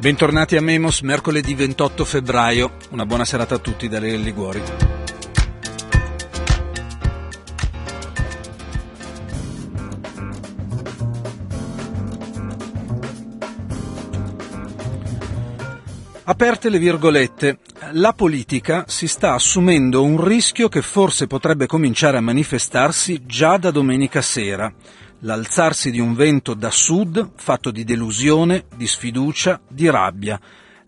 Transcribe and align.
Bentornati 0.00 0.56
a 0.56 0.62
Memos, 0.62 1.02
mercoledì 1.02 1.54
28 1.54 2.06
febbraio. 2.06 2.72
Una 2.92 3.04
buona 3.04 3.26
serata 3.26 3.56
a 3.56 3.58
tutti 3.58 3.86
da 3.86 4.00
Lele 4.00 4.16
Liguori. 4.16 4.62
Aperte 16.24 16.70
le 16.70 16.78
virgolette, 16.78 17.58
la 17.92 18.14
politica 18.14 18.84
si 18.88 19.06
sta 19.06 19.34
assumendo 19.34 20.02
un 20.02 20.24
rischio 20.24 20.70
che 20.70 20.80
forse 20.80 21.26
potrebbe 21.26 21.66
cominciare 21.66 22.16
a 22.16 22.22
manifestarsi 22.22 23.26
già 23.26 23.58
da 23.58 23.70
domenica 23.70 24.22
sera 24.22 24.72
l'alzarsi 25.20 25.90
di 25.90 26.00
un 26.00 26.14
vento 26.14 26.54
da 26.54 26.70
sud 26.70 27.32
fatto 27.36 27.70
di 27.70 27.84
delusione, 27.84 28.64
di 28.76 28.86
sfiducia, 28.86 29.60
di 29.66 29.88
rabbia, 29.90 30.40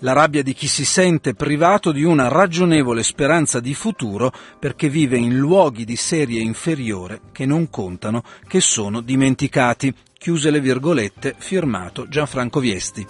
la 0.02 0.12
rabbia 0.12 0.42
di 0.42 0.52
chi 0.52 0.66
si 0.66 0.84
sente 0.84 1.34
privato 1.34 1.92
di 1.92 2.02
una 2.02 2.26
ragionevole 2.28 3.02
speranza 3.02 3.60
di 3.60 3.72
futuro 3.72 4.32
perché 4.58 4.88
vive 4.88 5.16
in 5.16 5.36
luoghi 5.36 5.84
di 5.84 5.96
serie 5.96 6.40
inferiore 6.40 7.20
che 7.30 7.46
non 7.46 7.70
contano, 7.70 8.24
che 8.48 8.60
sono 8.60 9.00
dimenticati. 9.00 9.94
Chiuse 10.18 10.50
le 10.50 10.60
virgolette, 10.60 11.34
firmato 11.38 12.08
Gianfranco 12.08 12.60
Viesti. 12.60 13.06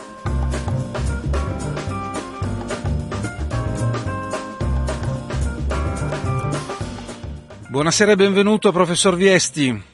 Buonasera 7.69 8.13
e 8.13 8.17
benvenuto 8.17 8.71
professor 8.71 9.17
Viesti. 9.17 9.92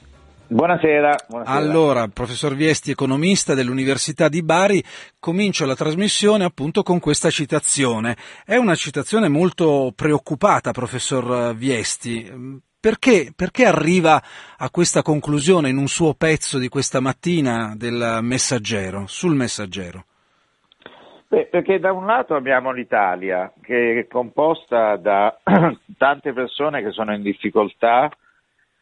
Buonasera, 0.50 1.14
buonasera, 1.28 1.58
Allora, 1.58 2.08
professor 2.08 2.54
Viesti, 2.54 2.90
economista 2.90 3.52
dell'Università 3.52 4.30
di 4.30 4.42
Bari, 4.42 4.82
comincio 5.20 5.66
la 5.66 5.74
trasmissione 5.74 6.44
appunto 6.44 6.82
con 6.82 7.00
questa 7.00 7.28
citazione. 7.28 8.16
È 8.46 8.56
una 8.56 8.74
citazione 8.74 9.28
molto 9.28 9.92
preoccupata, 9.94 10.70
professor 10.70 11.54
Viesti. 11.54 12.62
Perché, 12.80 13.30
perché 13.36 13.66
arriva 13.66 14.22
a 14.56 14.70
questa 14.70 15.02
conclusione 15.02 15.68
in 15.68 15.76
un 15.76 15.86
suo 15.86 16.14
pezzo 16.14 16.58
di 16.58 16.68
questa 16.68 17.00
mattina 17.00 17.74
del 17.76 18.20
Messaggero, 18.22 19.04
sul 19.06 19.34
Messaggero? 19.34 20.04
Beh, 21.28 21.48
perché 21.50 21.78
da 21.78 21.92
un 21.92 22.06
lato 22.06 22.34
abbiamo 22.34 22.72
l'Italia, 22.72 23.52
che 23.60 23.98
è 24.00 24.06
composta 24.06 24.96
da 24.96 25.38
tante 25.98 26.32
persone 26.32 26.82
che 26.82 26.90
sono 26.92 27.12
in 27.14 27.20
difficoltà, 27.20 28.08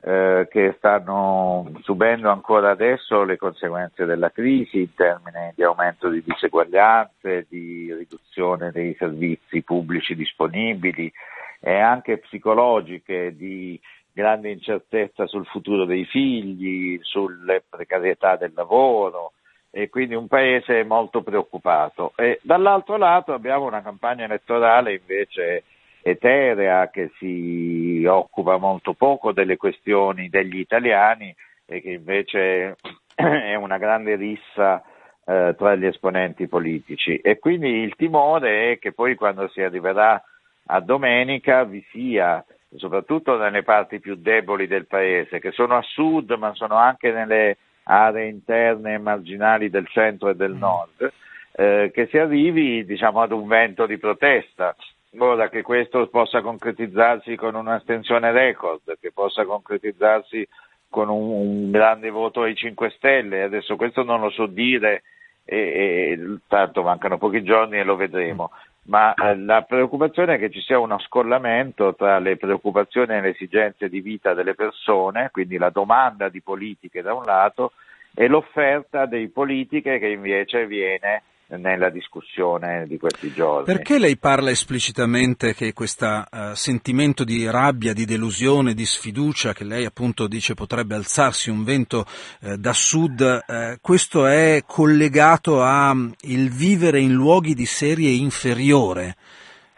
eh, 0.09 0.47
che 0.49 0.75
stanno 0.77 1.69
subendo 1.83 2.31
ancora 2.31 2.71
adesso 2.71 3.25
le 3.25 3.37
conseguenze 3.37 4.05
della 4.05 4.31
crisi 4.31 4.79
in 4.79 4.95
termini 4.95 5.51
di 5.57 5.65
aumento 5.65 6.09
di 6.09 6.23
diseguaglianze, 6.25 7.47
di 7.48 7.93
riduzione 7.93 8.71
dei 8.71 8.95
servizi 8.97 9.63
pubblici 9.63 10.15
disponibili 10.15 11.13
e 11.59 11.81
anche 11.81 12.19
psicologiche 12.19 13.35
di 13.35 13.81
grande 14.13 14.51
incertezza 14.51 15.27
sul 15.27 15.45
futuro 15.47 15.85
dei 15.85 16.05
figli, 16.05 17.01
sulle 17.03 17.65
precarietà 17.69 18.37
del 18.37 18.53
lavoro 18.55 19.33
e 19.73 19.89
quindi 19.89 20.15
un 20.15 20.29
paese 20.29 20.85
molto 20.85 21.23
preoccupato. 21.23 22.13
E 22.15 22.39
dall'altro 22.43 22.97
lato 22.97 23.33
abbiamo 23.33 23.65
una 23.65 23.83
campagna 23.83 24.23
elettorale 24.23 24.95
invece 24.95 25.65
eterea 26.01 26.91
che 26.91 27.11
si 27.19 27.76
occupa 28.06 28.56
molto 28.56 28.94
poco 28.94 29.33
delle 29.33 29.56
questioni 29.56 30.28
degli 30.28 30.58
italiani 30.58 31.34
e 31.67 31.80
che 31.80 31.90
invece 31.90 32.77
è 33.14 33.55
una 33.55 33.78
grande 33.78 34.17
rissa 34.17 34.83
eh, 35.24 35.55
tra 35.56 35.74
gli 35.74 35.86
esponenti 35.86 36.46
politici. 36.46 37.17
E 37.18 37.39
quindi 37.39 37.68
il 37.68 37.94
timore 37.96 38.72
è 38.72 38.78
che 38.78 38.92
poi 38.92 39.14
quando 39.14 39.48
si 39.48 39.61
arriverà 39.61 40.22
a 40.68 40.80
domenica 40.80 41.64
vi 41.64 41.84
sia, 41.90 42.44
soprattutto 42.77 43.36
nelle 43.36 43.62
parti 43.62 44.00
più 44.00 44.17
deboli 44.17 44.67
del 44.67 44.86
paese, 44.86 45.38
che 45.38 45.50
sono 45.52 45.77
a 45.77 45.83
sud 45.83 46.30
ma 46.33 46.55
sono 46.55 46.77
anche 46.77 47.12
nelle 47.12 47.56
aree 47.84 48.28
interne 48.28 48.94
e 48.94 48.98
marginali 48.98 49.70
del 49.70 49.86
centro 49.88 50.28
e 50.28 50.34
del 50.34 50.55
mm. 50.55 50.58
nord, 50.58 51.12
eh, 51.52 51.90
che 51.92 52.06
si 52.06 52.18
arrivi 52.18 52.84
diciamo, 52.84 53.20
ad 53.20 53.33
un 53.33 53.46
vento 53.46 53.86
di 53.86 53.98
protesta 53.98 54.74
Ora 55.19 55.49
che 55.49 55.63
questo 55.63 56.09
possa 56.09 56.43
concretizzarsi 56.43 57.37
con 57.37 57.55
un'astensione 57.55 58.33
record, 58.33 58.99
che 59.01 59.13
possa 59.13 59.45
concretizzarsi 59.45 60.47
con 60.89 61.09
un, 61.09 61.31
un 61.31 61.71
grande 61.71 62.11
voto 62.11 62.43
ai 62.43 62.55
5 62.55 62.91
Stelle, 62.97 63.43
adesso 63.43 63.77
questo 63.77 64.03
non 64.03 64.21
lo 64.21 64.31
so 64.31 64.47
dire, 64.47 65.03
e, 65.45 65.57
e, 65.57 66.39
tanto 66.49 66.83
mancano 66.83 67.19
pochi 67.19 67.43
giorni 67.43 67.79
e 67.79 67.85
lo 67.85 67.97
vedremo, 67.97 68.51
ma 68.85 69.15
eh, 69.15 69.37
la 69.37 69.63
preoccupazione 69.63 70.35
è 70.35 70.39
che 70.39 70.51
ci 70.51 70.61
sia 70.61 70.79
uno 70.79 70.99
scollamento 70.99 71.95
tra 71.95 72.19
le 72.19 72.37
preoccupazioni 72.37 73.15
e 73.15 73.21
le 73.21 73.31
esigenze 73.31 73.89
di 73.89 74.01
vita 74.01 74.35
delle 74.35 74.55
persone, 74.55 75.31
quindi 75.33 75.57
la 75.57 75.71
domanda 75.71 76.29
di 76.29 76.43
politiche 76.43 77.01
da 77.01 77.15
un 77.15 77.23
lato, 77.23 77.73
e 78.15 78.29
l'offerta 78.29 79.07
di 79.07 79.29
politiche 79.29 79.98
che 79.98 80.09
invece 80.09 80.67
viene 80.67 81.23
nella 81.48 81.90
discussione 81.90 82.86
di 82.86 82.98
questi 82.98 83.33
giorni. 83.33 83.64
Perché 83.64 83.98
lei 83.98 84.17
parla 84.17 84.51
esplicitamente 84.51 85.55
che 85.55 85.73
questo 85.73 86.24
uh, 86.29 86.55
sentimento 86.55 87.23
di 87.23 87.48
rabbia, 87.48 87.92
di 87.92 88.05
delusione, 88.05 88.74
di 88.74 88.84
sfiducia 88.84 89.52
che 89.52 89.64
lei 89.64 89.85
appunto 89.85 90.27
dice 90.27 90.55
potrebbe 90.55 90.95
alzarsi 90.96 91.51
un 91.51 91.62
vento 91.62 92.05
uh, 92.40 92.56
da 92.56 92.73
sud, 92.73 93.20
uh, 93.20 93.77
questo 93.80 94.27
è 94.27 94.62
collegato 94.67 95.62
al 95.62 96.14
vivere 96.20 97.01
in 97.01 97.12
luoghi 97.12 97.55
di 97.55 97.67
serie 97.67 98.11
inferiore? 98.11 99.17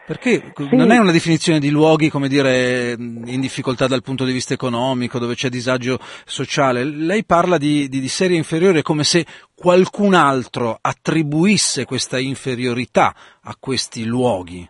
Perché 0.09 0.53
sì. 0.55 0.75
non 0.75 0.89
è 0.89 0.97
una 0.97 1.11
definizione 1.11 1.59
di 1.59 1.69
luoghi, 1.69 2.09
come 2.09 2.27
dire, 2.27 2.93
in 2.97 3.39
difficoltà 3.39 3.85
dal 3.85 4.01
punto 4.01 4.25
di 4.25 4.31
vista 4.31 4.55
economico, 4.55 5.19
dove 5.19 5.35
c'è 5.35 5.49
disagio 5.49 5.99
sociale. 6.25 6.83
Lei 6.83 7.23
parla 7.23 7.59
di, 7.59 7.87
di, 7.87 7.99
di 7.99 8.07
serie 8.07 8.35
inferiore 8.35 8.81
come 8.81 9.03
se 9.03 9.23
qualcun 9.55 10.15
altro 10.15 10.79
attribuisse 10.81 11.85
questa 11.85 12.17
inferiorità 12.17 13.13
a 13.43 13.55
questi 13.59 14.03
luoghi. 14.03 14.67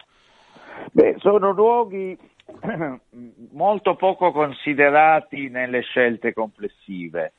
Beh, 0.92 1.16
sono 1.20 1.52
luoghi 1.52 2.18
molto 3.54 3.96
poco 3.96 4.34
considerati 4.34 5.48
nelle 5.48 5.80
scelte 5.84 6.34
complessive. 6.34 7.32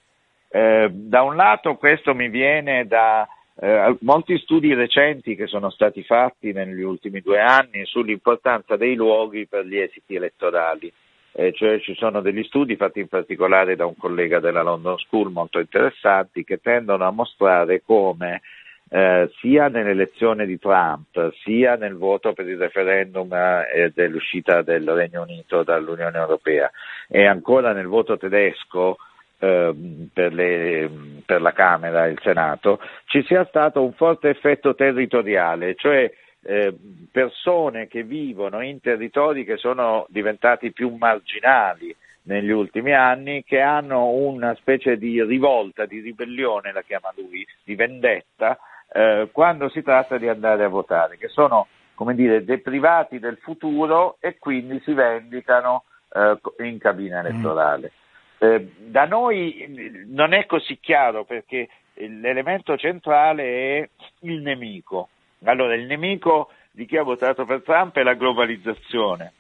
Eh, 0.49 0.89
da 0.91 1.21
un 1.21 1.37
lato 1.37 1.77
questo 1.77 2.15
mi 2.15 2.31
viene 2.31 2.87
da 2.87 3.29
eh, 3.63 3.97
molti 4.01 4.39
studi 4.39 4.73
recenti 4.73 5.37
che 5.37 5.47
sono 5.47 5.69
stati 5.69 6.03
fatti 6.03 6.53
negli 6.53 6.81
ultimi 6.81 7.21
due 7.21 7.41
anni 7.41 7.85
sull'importanza 7.85 8.77
dei 8.77 8.95
luoghi 8.95 9.47
per 9.47 9.67
gli 9.67 9.77
esiti 9.77 10.15
elettorali. 10.15 10.91
Eh, 11.33 11.53
cioè 11.53 11.79
ci 11.79 11.95
sono 11.95 12.23
degli 12.23 12.43
studi 12.45 12.75
fatti 12.77 13.01
in 13.01 13.09
particolare 13.09 13.77
da 13.77 13.85
un 13.85 13.97
collega 13.97 14.41
della 14.41 14.63
London 14.63 14.99
School 14.99 15.31
molto 15.31 15.61
interessanti 15.61 16.43
che 16.43 16.61
tendono 16.61 17.07
a 17.07 17.13
mostrare 17.13 17.83
come 17.85 18.41
eh, 18.89 19.31
sia 19.39 19.69
nell'elezione 19.69 20.47
di 20.47 20.59
Trump 20.59 21.33
sia 21.45 21.77
nel 21.77 21.97
voto 21.97 22.33
per 22.33 22.49
il 22.49 22.57
referendum 22.57 23.33
eh, 23.33 23.93
dell'uscita 23.95 24.63
del 24.63 24.91
Regno 24.91 25.23
Unito 25.23 25.63
dall'Unione 25.63 26.19
Europea 26.19 26.69
e 27.09 27.27
ancora 27.27 27.73
nel 27.73 27.87
voto 27.87 28.17
tedesco 28.17 28.97
per, 29.41 30.35
le, 30.35 30.91
per, 31.25 31.41
la 31.41 31.53
Camera 31.53 32.07
e 32.07 32.11
il 32.11 32.21
Senato, 32.23 32.79
ci 33.07 33.23
sia 33.25 33.45
stato 33.47 33.83
un 33.83 33.93
forte 33.95 34.29
effetto 34.29 34.75
territoriale, 34.75 35.75
cioè 35.77 36.13
eh, 36.43 36.75
persone 37.11 37.89
che 37.89 38.03
vivono 38.03 38.61
in 38.61 38.81
territori 38.81 39.45
che 39.45 39.57
sono 39.57 40.07
diventati 40.09 40.73
più 40.73 40.95
marginali 40.97 41.95
negli 42.23 42.51
ultimi 42.51 42.93
anni, 42.93 43.43
che 43.45 43.61
hanno 43.61 44.11
una 44.11 44.55
specie 44.57 44.99
di 44.99 45.23
rivolta, 45.23 45.87
di 45.87 46.01
ribellione, 46.01 46.73
la 46.73 46.83
chiama 46.83 47.13
lui, 47.17 47.47
di 47.65 47.75
vendetta, 47.75 48.59
eh, 48.93 49.29
quando 49.33 49.71
si 49.71 49.83
tratta 49.83 50.19
di 50.19 50.29
andare 50.29 50.65
a 50.65 50.69
votare, 50.69 51.17
che 51.17 51.29
sono 51.29 51.67
come 51.95 52.15
dire, 52.15 52.45
deprivati 52.45 53.19
del 53.19 53.37
futuro 53.37 54.17
e 54.21 54.39
quindi 54.39 54.81
si 54.85 54.95
vendicano 54.95 55.85
eh, 56.15 56.39
in 56.65 56.79
cabina 56.79 57.21
elettorale. 57.21 57.93
Mm. 57.93 58.10
Eh, 58.43 58.73
da 58.79 59.05
noi 59.05 60.07
non 60.07 60.33
è 60.33 60.47
così 60.47 60.79
chiaro 60.81 61.25
perché 61.25 61.69
l'elemento 61.93 62.79
centrale 62.79 63.43
è 63.45 63.89
il 64.21 64.41
nemico. 64.41 65.11
Allora, 65.45 65.75
il 65.75 65.85
nemico 65.85 66.51
di 66.71 66.87
chi 66.87 66.97
ha 66.97 67.03
votato 67.03 67.45
per 67.45 67.61
Trump 67.63 67.97
è 67.97 68.03
la 68.03 68.15
globalizzazione, 68.15 69.33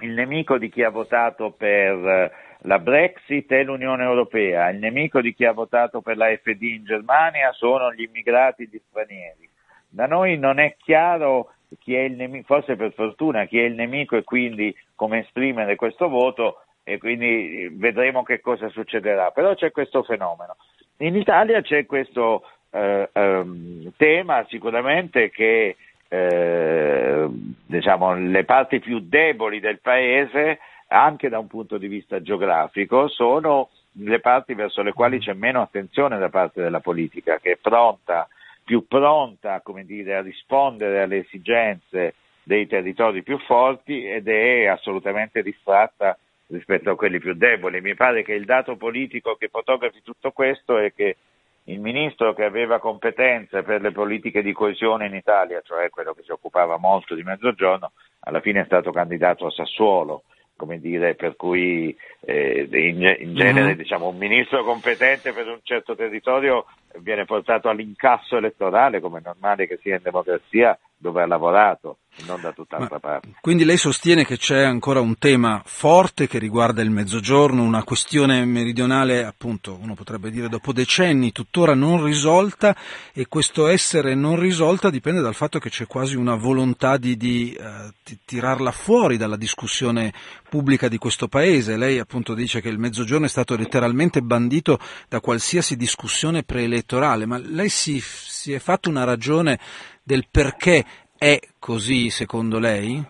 il 0.00 0.10
nemico 0.10 0.58
di 0.58 0.70
chi 0.70 0.82
ha 0.82 0.90
votato 0.90 1.50
per 1.50 2.32
la 2.64 2.78
Brexit 2.80 3.52
è 3.52 3.62
l'Unione 3.62 4.02
Europea, 4.02 4.70
il 4.70 4.78
nemico 4.78 5.20
di 5.20 5.34
chi 5.34 5.44
ha 5.44 5.52
votato 5.52 6.00
per 6.00 6.16
la 6.16 6.36
FD 6.36 6.62
in 6.62 6.84
Germania 6.84 7.52
sono 7.52 7.92
gli 7.92 8.02
immigrati, 8.02 8.66
gli 8.66 8.80
stranieri. 8.88 9.48
Da 9.88 10.06
noi 10.06 10.36
non 10.36 10.58
è 10.58 10.74
chiaro 10.82 11.52
chi 11.78 11.94
è 11.94 12.00
il 12.00 12.14
nemico, 12.14 12.54
forse 12.54 12.74
per 12.74 12.92
fortuna 12.92 13.44
chi 13.44 13.60
è 13.60 13.64
il 13.64 13.74
nemico 13.74 14.16
e 14.16 14.24
quindi 14.24 14.74
come 14.96 15.20
esprimere 15.20 15.76
questo 15.76 16.08
voto 16.08 16.64
e 16.84 16.98
quindi 16.98 17.68
vedremo 17.72 18.22
che 18.22 18.40
cosa 18.40 18.68
succederà. 18.68 19.30
Però 19.30 19.54
c'è 19.54 19.70
questo 19.70 20.02
fenomeno. 20.02 20.56
In 20.98 21.16
Italia 21.16 21.60
c'è 21.62 21.86
questo 21.86 22.44
eh, 22.70 23.08
ehm, 23.12 23.92
tema 23.96 24.44
sicuramente 24.48 25.30
che 25.30 25.76
eh, 26.08 27.26
diciamo, 27.66 28.14
le 28.14 28.44
parti 28.44 28.80
più 28.80 29.00
deboli 29.00 29.60
del 29.60 29.80
paese, 29.80 30.58
anche 30.88 31.28
da 31.28 31.38
un 31.38 31.46
punto 31.46 31.78
di 31.78 31.88
vista 31.88 32.20
geografico, 32.20 33.08
sono 33.08 33.70
le 33.96 34.20
parti 34.20 34.54
verso 34.54 34.82
le 34.82 34.92
quali 34.92 35.18
c'è 35.18 35.32
meno 35.32 35.60
attenzione 35.60 36.18
da 36.18 36.28
parte 36.28 36.62
della 36.62 36.80
politica, 36.80 37.38
che 37.38 37.52
è 37.52 37.58
pronta, 37.60 38.28
più 38.64 38.86
pronta 38.86 39.62
dire, 39.84 40.16
a 40.16 40.22
rispondere 40.22 41.02
alle 41.02 41.18
esigenze 41.18 42.14
dei 42.42 42.66
territori 42.66 43.22
più 43.22 43.38
forti 43.38 44.04
ed 44.04 44.28
è 44.28 44.66
assolutamente 44.66 45.42
distratta 45.42 46.18
rispetto 46.52 46.90
a 46.90 46.96
quelli 46.96 47.18
più 47.18 47.34
deboli. 47.34 47.80
Mi 47.80 47.94
pare 47.94 48.22
che 48.22 48.34
il 48.34 48.44
dato 48.44 48.76
politico 48.76 49.34
che 49.36 49.48
fotografi 49.48 50.02
tutto 50.02 50.30
questo 50.30 50.78
è 50.78 50.92
che 50.92 51.16
il 51.64 51.80
ministro 51.80 52.34
che 52.34 52.44
aveva 52.44 52.78
competenze 52.78 53.62
per 53.62 53.80
le 53.80 53.92
politiche 53.92 54.42
di 54.42 54.52
coesione 54.52 55.06
in 55.06 55.14
Italia, 55.14 55.60
cioè 55.64 55.90
quello 55.90 56.12
che 56.12 56.22
si 56.22 56.32
occupava 56.32 56.76
molto 56.76 57.14
di 57.14 57.22
mezzogiorno, 57.22 57.92
alla 58.20 58.40
fine 58.40 58.62
è 58.62 58.64
stato 58.64 58.90
candidato 58.90 59.46
a 59.46 59.50
Sassuolo, 59.50 60.24
come 60.56 60.78
dire, 60.78 61.14
per 61.14 61.36
cui 61.36 61.96
eh, 62.20 62.68
in, 62.70 63.16
in, 63.18 63.34
genere 63.34 63.68
mm-hmm. 63.68 63.76
diciamo, 63.76 64.08
un 64.08 64.16
ministro 64.16 64.64
competente 64.64 65.32
per 65.32 65.46
un 65.46 65.60
certo 65.62 65.94
territorio 65.94 66.66
viene 66.98 67.24
portato 67.24 67.68
all'incasso 67.68 68.36
elettorale, 68.36 69.00
come 69.00 69.18
è 69.18 69.22
normale 69.24 69.66
che 69.66 69.78
sia 69.82 69.96
in 69.96 70.02
democrazia, 70.02 70.76
dove 71.02 71.20
ha 71.20 71.26
lavorato 71.26 71.98
non 72.26 72.40
da 72.40 72.52
tutt'altra 72.52 72.88
Ma, 72.94 73.00
parte. 73.00 73.34
Quindi 73.40 73.64
lei 73.64 73.76
sostiene 73.76 74.24
che 74.24 74.36
c'è 74.36 74.62
ancora 74.62 75.00
un 75.00 75.18
tema 75.18 75.62
forte 75.64 76.28
che 76.28 76.38
riguarda 76.38 76.80
il 76.80 76.90
mezzogiorno, 76.90 77.62
una 77.62 77.82
questione 77.82 78.44
meridionale, 78.44 79.24
appunto, 79.24 79.76
uno 79.80 79.94
potrebbe 79.94 80.30
dire 80.30 80.48
dopo 80.48 80.72
decenni, 80.72 81.32
tuttora 81.32 81.74
non 81.74 82.04
risolta 82.04 82.76
e 83.12 83.26
questo 83.26 83.66
essere 83.66 84.14
non 84.14 84.38
risolta 84.38 84.90
dipende 84.90 85.22
dal 85.22 85.34
fatto 85.34 85.58
che 85.58 85.70
c'è 85.70 85.86
quasi 85.86 86.14
una 86.14 86.36
volontà 86.36 86.98
di, 86.98 87.16
di, 87.16 87.56
uh, 87.58 87.90
di 88.04 88.18
tirarla 88.24 88.70
fuori 88.70 89.16
dalla 89.16 89.36
discussione 89.36 90.12
pubblica 90.48 90.86
di 90.86 90.98
questo 90.98 91.26
paese. 91.26 91.76
Lei 91.76 91.98
appunto 91.98 92.34
dice 92.34 92.60
che 92.60 92.68
il 92.68 92.78
mezzogiorno 92.78 93.26
è 93.26 93.28
stato 93.30 93.56
letteralmente 93.56 94.20
bandito 94.20 94.78
da 95.08 95.20
qualsiasi 95.20 95.76
discussione 95.76 96.44
preelettorale, 96.44 97.26
ma 97.26 97.38
lei 97.38 97.70
si, 97.70 98.00
si 98.00 98.52
è 98.52 98.58
fatto 98.58 98.90
una 98.90 99.04
ragione 99.04 99.58
del 100.02 100.26
perché 100.30 100.84
è 101.16 101.38
così 101.58 102.10
secondo 102.10 102.58
lei? 102.58 103.02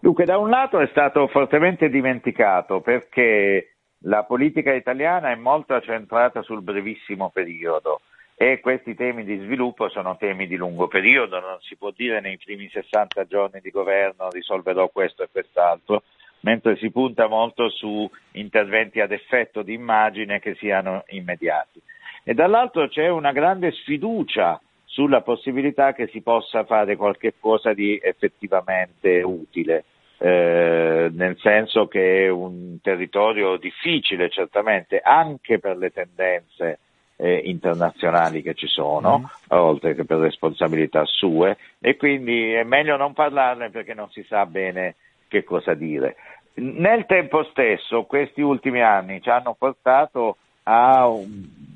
Dunque, 0.00 0.24
da 0.24 0.38
un 0.38 0.48
lato 0.48 0.78
è 0.80 0.86
stato 0.88 1.26
fortemente 1.26 1.88
dimenticato 1.90 2.80
perché 2.80 3.74
la 4.04 4.24
politica 4.24 4.72
italiana 4.72 5.30
è 5.30 5.34
molto 5.34 5.74
accentrata 5.74 6.40
sul 6.42 6.62
brevissimo 6.62 7.28
periodo 7.28 8.00
e 8.34 8.60
questi 8.60 8.94
temi 8.94 9.24
di 9.24 9.36
sviluppo 9.40 9.90
sono 9.90 10.16
temi 10.16 10.46
di 10.46 10.56
lungo 10.56 10.88
periodo, 10.88 11.38
non 11.40 11.58
si 11.60 11.76
può 11.76 11.90
dire 11.94 12.20
nei 12.20 12.38
primi 12.38 12.70
60 12.70 13.26
giorni 13.26 13.60
di 13.60 13.70
governo 13.70 14.30
risolverò 14.30 14.88
questo 14.88 15.22
e 15.22 15.28
quest'altro, 15.30 16.04
mentre 16.40 16.76
si 16.76 16.90
punta 16.90 17.28
molto 17.28 17.68
su 17.68 18.10
interventi 18.32 19.00
ad 19.00 19.12
effetto 19.12 19.60
di 19.60 19.74
immagine 19.74 20.38
che 20.38 20.54
siano 20.54 21.04
immediati. 21.08 21.82
E 22.24 22.32
dall'altro 22.32 22.88
c'è 22.88 23.08
una 23.08 23.32
grande 23.32 23.72
sfiducia 23.72 24.58
sulla 24.90 25.20
possibilità 25.20 25.92
che 25.92 26.08
si 26.08 26.20
possa 26.20 26.64
fare 26.64 26.96
qualche 26.96 27.34
cosa 27.38 27.72
di 27.72 27.98
effettivamente 28.02 29.22
utile. 29.22 29.84
Eh, 30.18 31.08
nel 31.12 31.38
senso 31.38 31.86
che 31.86 32.26
è 32.26 32.28
un 32.28 32.78
territorio 32.82 33.56
difficile 33.56 34.28
certamente 34.28 35.00
anche 35.02 35.58
per 35.58 35.78
le 35.78 35.90
tendenze 35.90 36.78
eh, 37.16 37.40
internazionali 37.44 38.42
che 38.42 38.54
ci 38.54 38.66
sono, 38.66 39.18
mm. 39.18 39.24
oltre 39.56 39.94
che 39.94 40.04
per 40.04 40.18
responsabilità 40.18 41.04
sue, 41.04 41.56
e 41.78 41.96
quindi 41.96 42.52
è 42.52 42.64
meglio 42.64 42.96
non 42.96 43.14
parlarne 43.14 43.70
perché 43.70 43.94
non 43.94 44.10
si 44.10 44.22
sa 44.24 44.44
bene 44.44 44.96
che 45.28 45.44
cosa 45.44 45.72
dire. 45.72 46.16
Nel 46.54 47.06
tempo 47.06 47.44
stesso 47.44 48.02
questi 48.02 48.42
ultimi 48.42 48.82
anni 48.82 49.22
ci 49.22 49.30
hanno 49.30 49.54
portato 49.56 50.36
a 50.64 51.08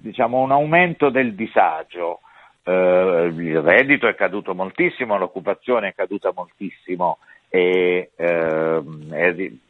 diciamo, 0.02 0.40
un 0.40 0.50
aumento 0.50 1.08
del 1.08 1.34
disagio, 1.34 2.20
eh, 2.64 3.30
il 3.32 3.60
reddito 3.60 4.08
è 4.08 4.14
caduto 4.14 4.54
moltissimo, 4.54 5.18
l'occupazione 5.18 5.88
è 5.88 5.94
caduta 5.94 6.32
moltissimo 6.34 7.18
e, 7.48 8.10
eh, 8.16 8.82
i 9.36 9.60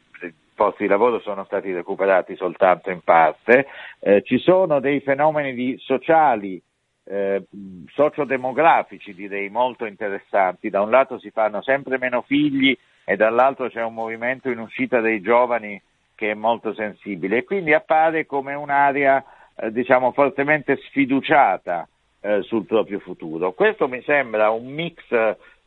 posti 0.55 0.83
di 0.83 0.89
lavoro 0.89 1.19
sono 1.19 1.43
stati 1.43 1.73
recuperati 1.73 2.35
soltanto 2.35 2.89
in 2.89 3.01
parte. 3.01 3.67
Eh, 3.99 4.23
ci 4.23 4.39
sono 4.39 4.79
dei 4.79 5.01
fenomeni 5.01 5.53
di 5.53 5.75
sociali, 5.77 6.61
eh, 7.03 7.43
sociodemografici 7.93 9.13
direi 9.13 9.49
molto 9.49 9.85
interessanti. 9.85 10.69
Da 10.69 10.81
un 10.81 10.89
lato 10.89 11.19
si 11.19 11.29
fanno 11.31 11.61
sempre 11.61 11.97
meno 11.97 12.21
figli 12.21 12.75
e 13.03 13.15
dall'altro 13.17 13.69
c'è 13.69 13.83
un 13.83 13.93
movimento 13.93 14.49
in 14.49 14.59
uscita 14.59 15.01
dei 15.01 15.21
giovani 15.21 15.79
che 16.15 16.31
è 16.31 16.33
molto 16.33 16.73
sensibile 16.73 17.39
e 17.39 17.43
quindi 17.43 17.73
appare 17.73 18.25
come 18.25 18.53
un'area 18.53 19.23
eh, 19.57 19.71
diciamo 19.71 20.13
fortemente 20.13 20.77
sfiduciata 20.77 21.87
eh, 22.25 22.41
sul 22.41 22.65
proprio 22.65 22.99
futuro. 22.99 23.53
Questo 23.53 23.87
mi 23.87 24.01
sembra 24.01 24.49
un 24.49 24.65
mix 24.65 24.97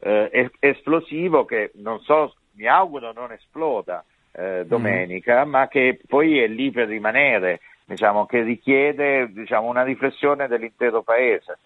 eh, 0.01 0.51
esplosivo 0.59 1.45
che 1.45 1.71
non 1.75 2.01
so, 2.01 2.35
mi 2.55 2.67
auguro 2.67 3.13
non 3.13 3.31
esploda 3.31 4.05
eh, 4.33 4.65
domenica, 4.67 5.45
mm. 5.45 5.49
ma 5.49 5.69
che 5.69 6.01
poi 6.07 6.41
è 6.41 6.49
lì 6.49 6.73
per 6.73 6.89
rimanere, 6.89 7.61
diciamo, 7.85 8.27
che 8.27 8.43
richiede 8.43 9.31
diciamo, 9.33 9.69
una 9.69 9.85
riflessione 9.85 10.49
dell'intero 10.49 11.03
Paese. 11.03 11.59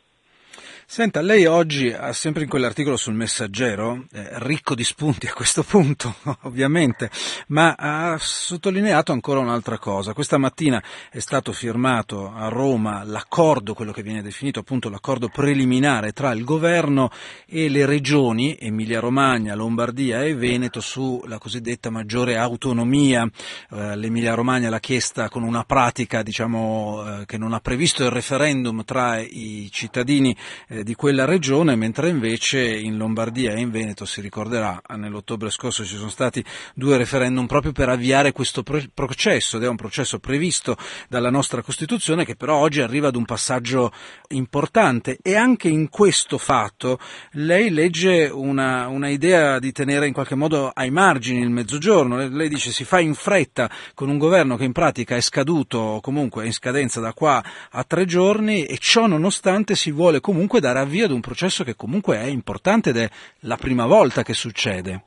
Senta, 0.85 1.23
lei 1.23 1.47
oggi 1.47 1.91
ha 1.91 2.13
sempre 2.13 2.43
in 2.43 2.49
quell'articolo 2.49 2.97
sul 2.97 3.15
messaggero, 3.15 4.05
eh, 4.13 4.29
ricco 4.41 4.75
di 4.75 4.85
spunti 4.85 5.27
a 5.27 5.33
questo 5.33 5.63
punto, 5.63 6.17
ovviamente, 6.43 7.09
ma 7.49 7.75
ha 7.79 8.17
sottolineato 8.19 9.13
ancora 9.13 9.41
un'altra 9.41 9.79
cosa. 9.79 10.13
Questa 10.13 10.37
mattina 10.37 10.83
è 11.11 11.21
stato 11.21 11.53
firmato 11.53 12.31
a 12.35 12.49
Roma 12.49 13.05
l'accordo, 13.05 13.73
quello 13.73 13.93
che 13.93 14.03
viene 14.03 14.23
definito 14.23 14.59
appunto 14.59 14.91
l'accordo 14.91 15.29
preliminare 15.29 16.13
tra 16.13 16.33
il 16.33 16.45
governo 16.45 17.11
e 17.47 17.71
le 17.71 17.87
regioni, 17.87 18.59
Emilia 18.61 19.01
Romagna, 19.01 19.55
Lombardia 19.55 20.23
e 20.25 20.35
Veneto, 20.35 20.81
sulla 20.81 21.39
cosiddetta 21.39 21.89
maggiore 21.89 22.37
autonomia. 22.37 23.27
Eh, 23.71 23.97
L'Emilia 23.97 24.35
Romagna 24.35 24.69
l'ha 24.69 24.81
chiesta 24.81 25.31
con 25.31 25.43
una 25.43 25.65
pratica, 25.65 26.23
diciamo, 26.23 27.21
eh, 27.21 27.25
che 27.25 27.39
non 27.39 27.55
ha 27.55 27.61
previsto 27.61 28.05
il 28.05 28.11
referendum 28.11 28.85
tra 28.85 29.19
i 29.19 29.69
cittadini 29.71 30.37
eh, 30.69 30.82
di 30.83 30.95
quella 30.95 31.25
regione, 31.25 31.77
mentre 31.77 32.09
invece 32.09 32.63
in 32.63 32.97
Lombardia 32.97 33.53
e 33.53 33.61
in 33.61 33.71
Veneto 33.71 34.05
si 34.05 34.21
ricorderà 34.21 34.81
nell'ottobre 34.97 35.51
scorso 35.51 35.85
ci 35.85 35.97
sono 35.97 36.09
stati 36.09 36.45
due 36.75 36.97
referendum 36.97 37.47
proprio 37.47 37.73
per 37.73 37.89
avviare 37.89 38.33
questo 38.33 38.63
processo 38.63 39.57
ed 39.57 39.65
è 39.65 39.69
un 39.69 39.77
processo 39.77 40.19
previsto 40.19 40.77
dalla 41.09 41.31
nostra 41.31 41.63
Costituzione 41.63 42.25
che 42.25 42.37
però 42.37 42.57
oggi 42.57 42.81
arriva 42.81 43.09
ad 43.09 43.17
un 43.17 43.25
passaggio 43.25 43.93
importante. 44.29 45.19
E 45.23 45.37
anche 45.37 45.69
in 45.69 45.89
questo 45.89 46.39
fatto 46.39 46.99
lei 47.33 47.71
legge 47.71 48.31
una, 48.33 48.89
una 48.89 49.09
idea 49.09 49.59
di 49.59 49.73
tenere 49.73 50.07
in 50.07 50.13
qualche 50.13 50.35
modo 50.35 50.71
ai 50.73 50.91
margini 50.91 51.41
il 51.41 51.51
mezzogiorno, 51.51 52.29
lei 52.29 52.49
dice 52.49 52.71
si 52.71 52.85
fa 52.85 53.01
in 53.01 53.15
fretta 53.15 53.71
con 53.95 54.09
un 54.09 54.19
governo 54.19 54.57
che 54.57 54.65
in 54.65 54.73
pratica 54.73 55.17
è 55.17 55.21
scaduto 55.21 55.99
comunque 56.01 56.45
è 56.45 56.47
in 56.47 56.53
scadenza 56.53 57.01
da 57.01 57.13
qua 57.13 57.43
a 57.71 57.85
tre 57.85 58.05
giorni 58.05 58.65
e 58.65 58.79
ciò 58.79 59.07
nonostante 59.07 59.75
si 59.75 59.91
vuole 59.91 60.21
comunque 60.21 60.61
dare 60.63 60.79
avvio 60.79 61.05
ad 61.05 61.11
un 61.11 61.21
processo 61.21 61.65
che 61.65 61.75
comunque 61.75 62.17
è 62.17 62.27
importante 62.27 62.91
ed 62.91 62.97
è 62.97 63.09
la 63.41 63.57
prima 63.57 63.87
volta 63.87 64.23
che 64.23 64.33
succede. 64.33 65.03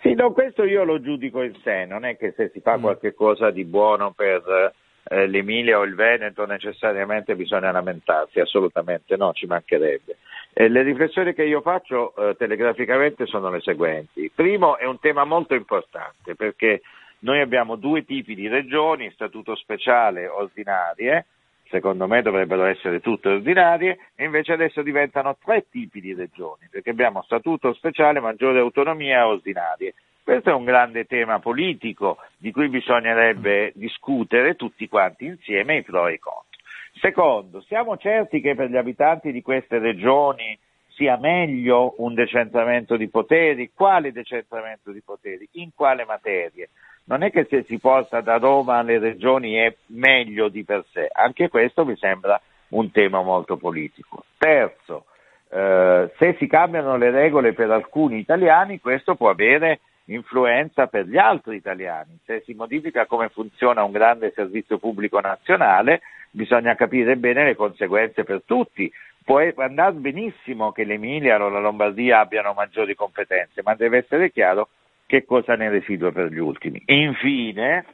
Sì, 0.00 0.14
no, 0.14 0.32
questo 0.32 0.64
io 0.64 0.82
lo 0.82 1.00
giudico 1.00 1.42
in 1.42 1.54
sé, 1.62 1.86
non 1.86 2.04
è 2.04 2.16
che 2.16 2.34
se 2.36 2.50
si 2.52 2.60
fa 2.60 2.76
mm. 2.76 2.80
qualche 2.82 3.14
cosa 3.14 3.50
di 3.50 3.64
buono 3.64 4.10
per 4.10 4.72
eh, 5.04 5.26
l'Emilia 5.28 5.78
o 5.78 5.84
il 5.84 5.94
Veneto 5.94 6.44
necessariamente 6.44 7.36
bisogna 7.36 7.70
lamentarsi, 7.70 8.40
assolutamente 8.40 9.16
no, 9.16 9.32
ci 9.32 9.46
mancherebbe. 9.46 10.18
Eh, 10.52 10.68
le 10.68 10.82
riflessioni 10.82 11.32
che 11.34 11.44
io 11.44 11.60
faccio 11.60 12.14
eh, 12.16 12.34
telegraficamente 12.36 13.26
sono 13.26 13.48
le 13.50 13.60
seguenti. 13.60 14.30
Primo, 14.34 14.76
è 14.76 14.86
un 14.86 14.98
tema 14.98 15.24
molto 15.24 15.54
importante 15.54 16.34
perché 16.34 16.82
noi 17.20 17.40
abbiamo 17.40 17.76
due 17.76 18.04
tipi 18.04 18.34
di 18.34 18.48
regioni, 18.48 19.10
statuto 19.12 19.54
speciale 19.54 20.26
ordinarie, 20.26 21.26
secondo 21.72 22.06
me 22.06 22.20
dovrebbero 22.20 22.66
essere 22.66 23.00
tutte 23.00 23.30
ordinarie, 23.30 23.98
e 24.14 24.24
invece 24.24 24.52
adesso 24.52 24.82
diventano 24.82 25.38
tre 25.42 25.64
tipi 25.70 26.02
di 26.02 26.12
regioni, 26.12 26.68
perché 26.70 26.90
abbiamo 26.90 27.22
statuto 27.22 27.72
speciale, 27.72 28.20
maggiore 28.20 28.58
autonomia 28.60 29.26
ordinarie. 29.26 29.94
Questo 30.22 30.50
è 30.50 30.52
un 30.52 30.64
grande 30.64 31.06
tema 31.06 31.40
politico 31.40 32.18
di 32.36 32.52
cui 32.52 32.68
bisognerebbe 32.68 33.72
discutere 33.74 34.54
tutti 34.54 34.86
quanti 34.86 35.24
insieme 35.24 35.78
i 35.78 35.82
pro 35.82 36.08
e 36.08 36.12
i 36.12 36.18
contro. 36.18 36.60
Secondo, 37.00 37.62
siamo 37.62 37.96
certi 37.96 38.42
che 38.42 38.54
per 38.54 38.68
gli 38.68 38.76
abitanti 38.76 39.32
di 39.32 39.40
queste 39.40 39.78
regioni 39.78 40.56
sia 40.88 41.16
meglio 41.16 41.94
un 41.98 42.12
decentramento 42.12 42.98
di 42.98 43.08
poteri? 43.08 43.70
Quale 43.74 44.12
decentramento 44.12 44.92
di 44.92 45.00
poteri? 45.00 45.48
In 45.52 45.70
quale 45.74 46.04
materie? 46.04 46.68
Non 47.04 47.22
è 47.22 47.30
che 47.30 47.46
se 47.48 47.64
si 47.64 47.78
porta 47.78 48.20
da 48.20 48.36
Roma 48.36 48.78
alle 48.78 48.98
regioni 48.98 49.54
è 49.54 49.74
meglio 49.86 50.48
di 50.48 50.64
per 50.64 50.84
sé, 50.92 51.08
anche 51.12 51.48
questo 51.48 51.84
mi 51.84 51.96
sembra 51.96 52.40
un 52.68 52.90
tema 52.90 53.22
molto 53.22 53.56
politico. 53.56 54.24
Terzo, 54.38 55.06
eh, 55.50 56.10
se 56.16 56.36
si 56.38 56.46
cambiano 56.46 56.96
le 56.96 57.10
regole 57.10 57.52
per 57.52 57.70
alcuni 57.70 58.18
italiani, 58.18 58.80
questo 58.80 59.14
può 59.14 59.30
avere 59.30 59.80
influenza 60.06 60.86
per 60.86 61.06
gli 61.06 61.18
altri 61.18 61.56
italiani. 61.56 62.18
Se 62.24 62.42
si 62.44 62.54
modifica 62.54 63.06
come 63.06 63.28
funziona 63.28 63.84
un 63.84 63.92
grande 63.92 64.32
servizio 64.34 64.78
pubblico 64.78 65.20
nazionale, 65.20 66.00
bisogna 66.30 66.74
capire 66.74 67.16
bene 67.16 67.44
le 67.44 67.56
conseguenze 67.56 68.24
per 68.24 68.42
tutti. 68.44 68.90
Può 69.24 69.40
andare 69.56 69.92
benissimo 69.92 70.72
che 70.72 70.84
l'Emilia 70.84 71.42
o 71.42 71.48
la 71.48 71.60
Lombardia 71.60 72.18
abbiano 72.20 72.54
maggiori 72.54 72.94
competenze, 72.94 73.62
ma 73.62 73.74
deve 73.74 73.98
essere 73.98 74.32
chiaro 74.32 74.68
che 75.12 75.26
cosa 75.26 75.56
ne 75.56 75.68
residua 75.68 76.10
per 76.10 76.32
gli 76.32 76.38
ultimi. 76.38 76.82
Infine, 76.86 77.84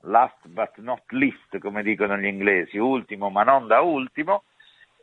last 0.00 0.44
but 0.48 0.72
not 0.78 1.02
least, 1.10 1.58
come 1.60 1.84
dicono 1.84 2.16
gli 2.16 2.26
inglesi, 2.26 2.78
ultimo 2.78 3.30
ma 3.30 3.44
non 3.44 3.68
da 3.68 3.80
ultimo, 3.80 4.42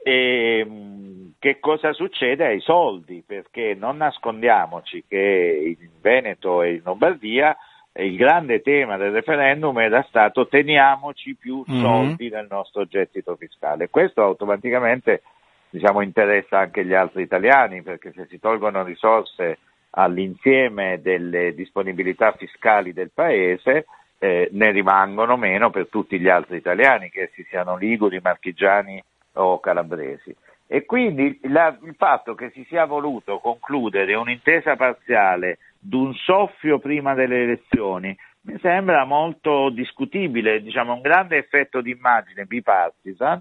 e, 0.03 0.65
ehm, 0.65 1.35
che 1.39 1.61
cosa 1.61 1.93
succede 1.93 2.45
ai 2.45 2.59
soldi? 2.59 3.23
Perché 3.25 3.73
non 3.73 3.95
nascondiamoci 3.95 5.05
che 5.07 5.77
in 5.79 5.89
Veneto 6.01 6.61
e 6.61 6.73
in 6.73 6.81
Lombardia 6.83 7.55
il 7.93 8.17
grande 8.17 8.61
tema 8.61 8.97
del 8.97 9.13
referendum 9.13 9.79
era 9.79 10.03
stato 10.09 10.49
teniamoci 10.49 11.35
più 11.35 11.63
mhm. 11.65 11.81
soldi 11.81 12.25
mm-hmm. 12.25 12.33
nel 12.33 12.47
nostro 12.49 12.83
gettito 12.83 13.37
fiscale. 13.37 13.89
Questo 13.89 14.21
automaticamente 14.21 15.21
diciamo, 15.69 16.01
interessa 16.01 16.59
anche 16.59 16.83
gli 16.83 16.93
altri 16.93 17.21
italiani 17.21 17.81
perché 17.81 18.11
se 18.11 18.25
si 18.25 18.39
tolgono 18.39 18.83
risorse 18.83 19.59
all'insieme 19.91 21.01
delle 21.01 21.53
disponibilità 21.53 22.31
fiscali 22.33 22.93
del 22.93 23.11
Paese 23.13 23.85
eh, 24.17 24.49
ne 24.51 24.71
rimangono 24.71 25.35
meno 25.37 25.69
per 25.69 25.87
tutti 25.87 26.19
gli 26.19 26.29
altri 26.29 26.57
italiani, 26.57 27.09
che 27.09 27.31
si 27.33 27.43
siano 27.49 27.75
liguri, 27.75 28.19
marchigiani 28.21 29.03
o 29.33 29.59
calabresi. 29.59 30.35
E 30.67 30.85
quindi 30.85 31.39
la, 31.43 31.77
il 31.83 31.95
fatto 31.97 32.33
che 32.33 32.51
si 32.51 32.63
sia 32.69 32.85
voluto 32.85 33.39
concludere 33.39 34.13
un'intesa 34.15 34.75
parziale 34.75 35.57
d'un 35.77 36.13
soffio 36.13 36.79
prima 36.79 37.13
delle 37.13 37.43
elezioni 37.43 38.15
mi 38.43 38.57
sembra 38.59 39.05
molto 39.05 39.69
discutibile, 39.69 40.61
diciamo 40.61 40.93
un 40.93 41.01
grande 41.01 41.37
effetto 41.37 41.81
di 41.81 41.91
immagine 41.91 42.45
bipartisan, 42.45 43.39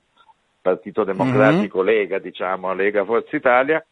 Partito 0.60 1.04
Democratico, 1.04 1.78
mm-hmm. 1.78 1.86
Lega, 1.86 2.18
diciamo, 2.18 2.74
Lega 2.74 3.04
Forza 3.04 3.34
Italia, 3.34 3.82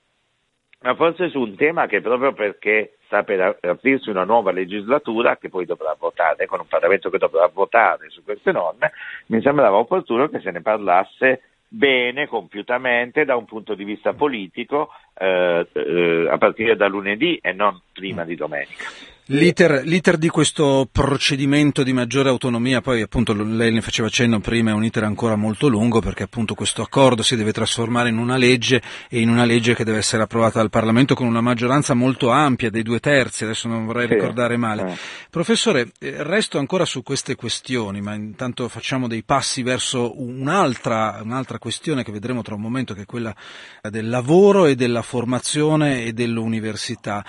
ma 0.80 0.94
forse 0.94 1.28
su 1.28 1.40
un 1.40 1.56
tema 1.56 1.86
che 1.86 2.00
proprio 2.00 2.32
perché 2.32 2.98
sta 3.06 3.22
per 3.24 3.58
aprirsi 3.62 4.10
una 4.10 4.24
nuova 4.24 4.52
legislatura 4.52 5.36
che 5.36 5.48
poi 5.48 5.64
dovrà 5.64 5.96
votare, 5.98 6.46
con 6.46 6.60
un 6.60 6.66
Parlamento 6.68 7.10
che 7.10 7.18
dovrà 7.18 7.50
votare 7.52 8.10
su 8.10 8.22
queste 8.22 8.52
norme, 8.52 8.92
mi 9.26 9.40
sembrava 9.40 9.76
opportuno 9.76 10.28
che 10.28 10.40
se 10.40 10.50
ne 10.50 10.60
parlasse 10.60 11.42
bene, 11.68 12.26
compiutamente, 12.26 13.24
da 13.24 13.36
un 13.36 13.44
punto 13.44 13.74
di 13.74 13.84
vista 13.84 14.12
politico, 14.12 14.90
eh, 15.14 15.66
eh, 15.72 16.28
a 16.30 16.38
partire 16.38 16.76
da 16.76 16.86
lunedì 16.86 17.38
e 17.42 17.52
non 17.52 17.80
prima 17.92 18.24
di 18.24 18.36
domenica. 18.36 18.84
L'iter, 19.30 19.82
l'iter, 19.84 20.16
di 20.16 20.30
questo 20.30 20.88
procedimento 20.90 21.82
di 21.82 21.92
maggiore 21.92 22.30
autonomia, 22.30 22.80
poi 22.80 23.02
appunto 23.02 23.34
lei 23.34 23.70
ne 23.70 23.82
faceva 23.82 24.08
cenno 24.08 24.40
prima, 24.40 24.70
è 24.70 24.72
un 24.72 24.86
iter 24.86 25.04
ancora 25.04 25.36
molto 25.36 25.68
lungo 25.68 26.00
perché 26.00 26.22
appunto 26.22 26.54
questo 26.54 26.80
accordo 26.80 27.22
si 27.22 27.36
deve 27.36 27.52
trasformare 27.52 28.08
in 28.08 28.16
una 28.16 28.38
legge 28.38 28.80
e 29.06 29.20
in 29.20 29.28
una 29.28 29.44
legge 29.44 29.74
che 29.74 29.84
deve 29.84 29.98
essere 29.98 30.22
approvata 30.22 30.60
dal 30.60 30.70
Parlamento 30.70 31.14
con 31.14 31.26
una 31.26 31.42
maggioranza 31.42 31.92
molto 31.92 32.30
ampia 32.30 32.70
dei 32.70 32.80
due 32.80 33.00
terzi, 33.00 33.44
adesso 33.44 33.68
non 33.68 33.84
vorrei 33.84 34.08
sì, 34.08 34.14
ricordare 34.14 34.56
male. 34.56 34.92
Eh. 34.92 34.96
Professore, 35.28 35.90
eh, 35.98 36.22
resto 36.22 36.56
ancora 36.56 36.86
su 36.86 37.02
queste 37.02 37.34
questioni, 37.34 38.00
ma 38.00 38.14
intanto 38.14 38.66
facciamo 38.70 39.08
dei 39.08 39.24
passi 39.24 39.62
verso 39.62 40.22
un'altra, 40.22 41.20
un'altra 41.22 41.58
questione 41.58 42.02
che 42.02 42.12
vedremo 42.12 42.40
tra 42.40 42.54
un 42.54 42.62
momento 42.62 42.94
che 42.94 43.02
è 43.02 43.04
quella 43.04 43.36
del 43.90 44.08
lavoro 44.08 44.64
e 44.64 44.74
della 44.74 45.02
formazione 45.02 46.04
e 46.04 46.14
dell'università. 46.14 47.22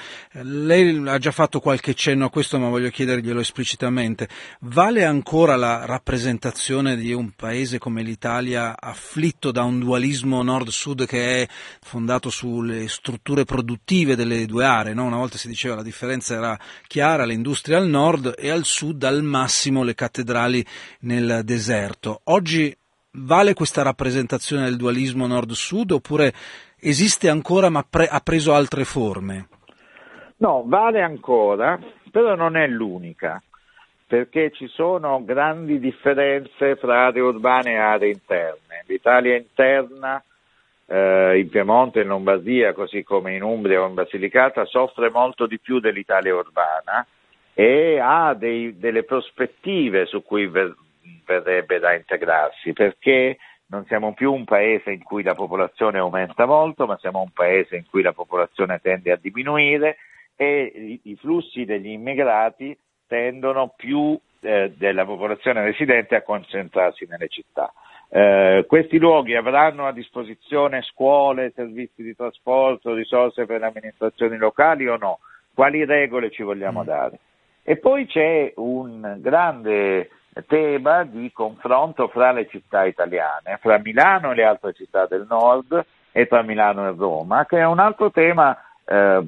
Lei 0.44 1.06
ha 1.06 1.18
già 1.18 1.32
fatto 1.32 1.60
qualche 1.60 1.88
qualche 1.90 1.94
cenno 1.94 2.26
a 2.26 2.30
questo, 2.30 2.60
ma 2.60 2.70
voglio 2.70 2.90
chiederglielo 2.90 3.40
esplicitamente. 3.40 4.28
Vale 4.62 5.06
ancora 5.06 5.56
la 5.56 5.86
rappresentazione 5.86 6.96
di 6.96 7.14
un 7.14 7.32
paese 7.32 7.78
come 7.78 8.04
l'Italia 8.04 8.76
afflitto 8.80 9.52
da 9.52 9.64
un 9.64 9.80
dualismo 9.80 10.42
nord-sud 10.44 11.06
che 11.06 11.44
è 11.44 11.48
fondato 11.82 12.30
sulle 12.30 12.88
strutture 12.88 13.46
produttive 13.46 14.16
delle 14.16 14.46
due 14.46 14.66
aree? 14.66 14.94
No? 14.94 15.06
Una 15.06 15.18
volta 15.18 15.38
si 15.38 15.48
diceva 15.48 15.76
la 15.76 15.84
differenza 15.84 16.36
era 16.36 16.60
chiara, 16.88 17.26
le 17.26 17.34
industrie 17.34 17.76
al 17.76 17.88
nord 17.88 18.36
e 18.38 18.50
al 18.50 18.66
sud 18.66 19.04
al 19.04 19.24
massimo 19.24 19.84
le 19.84 19.96
cattedrali 19.96 20.66
nel 21.02 21.42
deserto. 21.44 22.22
Oggi 22.26 22.76
vale 23.12 23.54
questa 23.54 23.82
rappresentazione 23.82 24.66
del 24.66 24.78
dualismo 24.78 25.26
nord-sud 25.26 25.92
oppure 25.92 26.34
esiste 26.80 27.30
ancora 27.30 27.70
ma 27.70 27.84
pre- 27.84 28.08
ha 28.08 28.20
preso 28.20 28.54
altre 28.54 28.86
forme? 28.86 29.48
No, 30.40 30.64
vale 30.66 31.02
ancora, 31.02 31.78
però 32.12 32.34
non 32.36 32.56
è 32.56 32.66
l'unica, 32.66 33.42
perché 34.08 34.52
ci 34.52 34.68
sono 34.68 35.22
grandi 35.26 35.80
differenze 35.80 36.78
fra 36.78 37.08
aree 37.08 37.22
urbane 37.22 37.72
e 37.72 37.76
aree 37.76 38.12
interne. 38.12 38.84
L'Italia 38.86 39.36
interna, 39.36 40.24
eh, 40.86 41.40
in 41.40 41.50
Piemonte 41.50 42.02
in 42.02 42.08
Lombardia, 42.08 42.72
così 42.72 43.04
come 43.04 43.36
in 43.36 43.44
Umbria 43.44 43.82
o 43.82 43.88
in 43.88 43.96
Basilicata, 43.96 44.64
soffre 44.64 45.10
molto 45.10 45.46
di 45.46 45.60
più 45.60 45.80
dell'Italia 45.82 46.34
urbana 46.34 47.06
e 47.54 48.00
ha 48.02 48.34
dei, 48.34 48.80
delle 48.80 49.04
prospettive 49.04 50.06
su 50.06 50.24
cui 50.24 50.48
ver- 50.48 50.74
verrebbe 51.26 51.80
da 51.80 51.94
integrarsi, 51.94 52.72
perché 52.72 53.38
non 53.66 53.84
siamo 53.88 54.14
più 54.14 54.32
un 54.32 54.46
paese 54.46 54.92
in 54.92 55.04
cui 55.04 55.22
la 55.22 55.36
popolazione 55.36 56.00
aumenta 56.00 56.46
molto, 56.46 56.86
ma 56.86 56.98
siamo 56.98 57.20
un 57.20 57.32
paese 57.34 57.76
in 57.76 57.84
cui 57.90 58.02
la 58.02 58.14
popolazione 58.14 58.80
tende 58.82 59.12
a 59.12 59.20
diminuire 59.22 59.98
e 60.42 61.02
i, 61.04 61.18
flussi 61.18 61.66
degli 61.66 61.90
immigrati 61.90 62.78
tendono 63.06 63.74
più 63.76 64.18
eh, 64.40 64.72
della 64.78 65.04
popolazione 65.04 65.66
residente 65.66 66.16
a 66.16 66.22
concentrarsi 66.22 67.06
nelle 67.10 67.28
città. 67.28 67.74
Eh, 68.08 68.64
questi 68.66 68.98
luoghi 69.00 69.36
avranno 69.36 69.86
a 69.86 69.92
disposizione 69.92 70.82
scuole, 70.84 71.52
servizi 71.54 72.04
di 72.04 72.16
trasporto, 72.16 72.94
risorse 72.94 73.46
per 73.46 73.60
le 73.60 73.66
amministrazioni 73.66 74.38
locali 74.38 74.88
o 74.88 74.96
no? 74.96 75.20
Quali 75.54 75.84
regole 75.84 76.32
ci 76.32 76.44
vogliamo 76.44 76.84
mm. 76.84 76.86
dare? 76.86 77.20
E 77.62 77.76
poi 77.76 78.06
c'è 78.06 78.54
un 78.56 79.18
grande 79.20 80.10
tema 80.48 81.04
di 81.04 81.34
confronto 81.34 82.08
fra 82.08 82.32
le 82.32 82.48
città 82.48 82.86
italiane, 82.86 83.58
fra 83.60 83.78
Milano 83.78 84.32
e 84.32 84.36
le 84.36 84.46
altre 84.46 84.72
città 84.72 85.06
del 85.06 85.26
nord 85.30 85.86
e 86.14 86.28
tra 86.28 86.44
Milano 86.44 86.88
e 86.88 86.96
Roma, 86.96 87.46
che 87.46 87.58
è 87.58 87.66
un 87.66 87.80
altro 87.80 88.10
tema 88.10 88.58
eh, 88.86 89.22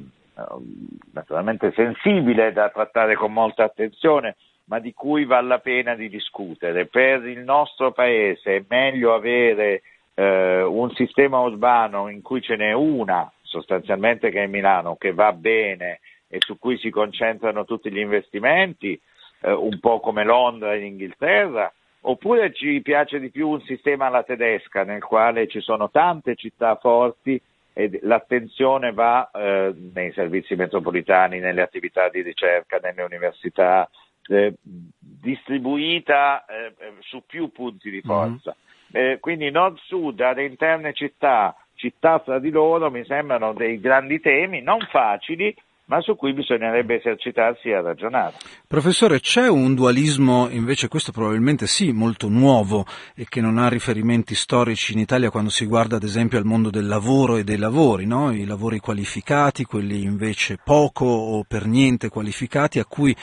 naturalmente 1.13 1.71
sensibile 1.73 2.51
da 2.51 2.69
trattare 2.69 3.15
con 3.15 3.33
molta 3.33 3.63
attenzione, 3.63 4.35
ma 4.65 4.79
di 4.79 4.93
cui 4.93 5.25
vale 5.25 5.47
la 5.47 5.59
pena 5.59 5.95
di 5.95 6.09
discutere. 6.09 6.85
Per 6.85 7.25
il 7.25 7.39
nostro 7.39 7.91
Paese 7.91 8.55
è 8.55 8.63
meglio 8.67 9.13
avere 9.13 9.81
eh, 10.13 10.61
un 10.61 10.91
sistema 10.91 11.39
urbano 11.39 12.07
in 12.09 12.21
cui 12.21 12.41
ce 12.41 12.55
n'è 12.55 12.71
una, 12.73 13.31
sostanzialmente 13.41 14.29
che 14.29 14.43
è 14.43 14.47
Milano, 14.47 14.95
che 14.95 15.13
va 15.13 15.33
bene 15.33 15.99
e 16.27 16.37
su 16.39 16.57
cui 16.57 16.77
si 16.77 16.89
concentrano 16.89 17.65
tutti 17.65 17.91
gli 17.91 17.99
investimenti, 17.99 18.99
eh, 19.41 19.51
un 19.51 19.79
po' 19.79 19.99
come 19.99 20.23
Londra 20.23 20.75
in 20.75 20.85
Inghilterra, 20.85 21.71
oppure 22.01 22.53
ci 22.53 22.81
piace 22.81 23.19
di 23.19 23.29
più 23.29 23.49
un 23.49 23.61
sistema 23.61 24.05
alla 24.05 24.23
tedesca 24.23 24.83
nel 24.83 25.03
quale 25.03 25.47
ci 25.47 25.59
sono 25.59 25.89
tante 25.89 26.35
città 26.35 26.75
forti 26.75 27.39
e 27.73 27.99
l'attenzione 28.03 28.91
va 28.91 29.29
eh, 29.31 29.73
nei 29.93 30.11
servizi 30.11 30.55
metropolitani, 30.55 31.39
nelle 31.39 31.61
attività 31.61 32.09
di 32.09 32.21
ricerca, 32.21 32.77
nelle 32.77 33.03
università, 33.03 33.89
eh, 34.27 34.53
distribuita 34.61 36.45
eh, 36.45 36.73
su 36.99 37.23
più 37.25 37.51
punti 37.51 37.89
di 37.89 38.01
forza. 38.01 38.55
Mm-hmm. 38.93 39.19
quindi 39.21 39.49
nord-sud, 39.49 40.19
aree 40.19 40.47
interne 40.47 40.91
città, 40.91 41.55
città 41.75 42.19
fra 42.19 42.39
di 42.39 42.49
loro 42.49 42.91
mi 42.91 43.05
sembrano 43.05 43.53
dei 43.53 43.79
grandi 43.79 44.19
temi, 44.19 44.61
non 44.61 44.79
facili, 44.89 45.55
ma 45.91 45.99
su 45.99 46.15
cui 46.15 46.31
bisognerebbe 46.31 46.95
esercitarsi 46.95 47.69
a 47.73 47.81
ragionare. 47.81 48.35
Professore, 48.65 49.19
c'è 49.19 49.49
un 49.49 49.75
dualismo 49.75 50.47
invece, 50.49 50.87
questo 50.87 51.11
probabilmente 51.11 51.67
sì, 51.67 51.91
molto 51.91 52.29
nuovo 52.29 52.85
e 53.13 53.25
che 53.27 53.41
non 53.41 53.57
ha 53.57 53.67
riferimenti 53.67 54.33
storici 54.33 54.93
in 54.93 54.99
Italia 54.99 55.29
quando 55.29 55.49
si 55.49 55.65
guarda 55.65 55.97
ad 55.97 56.03
esempio 56.03 56.37
al 56.37 56.45
mondo 56.45 56.69
del 56.69 56.87
lavoro 56.87 57.35
e 57.35 57.43
dei 57.43 57.57
lavori, 57.57 58.05
no? 58.05 58.31
i 58.31 58.45
lavori 58.45 58.79
qualificati, 58.79 59.65
quelli 59.65 60.03
invece 60.03 60.57
poco 60.63 61.03
o 61.03 61.43
per 61.45 61.65
niente 61.65 62.07
qualificati, 62.07 62.79
a 62.79 62.85
cui 62.85 63.13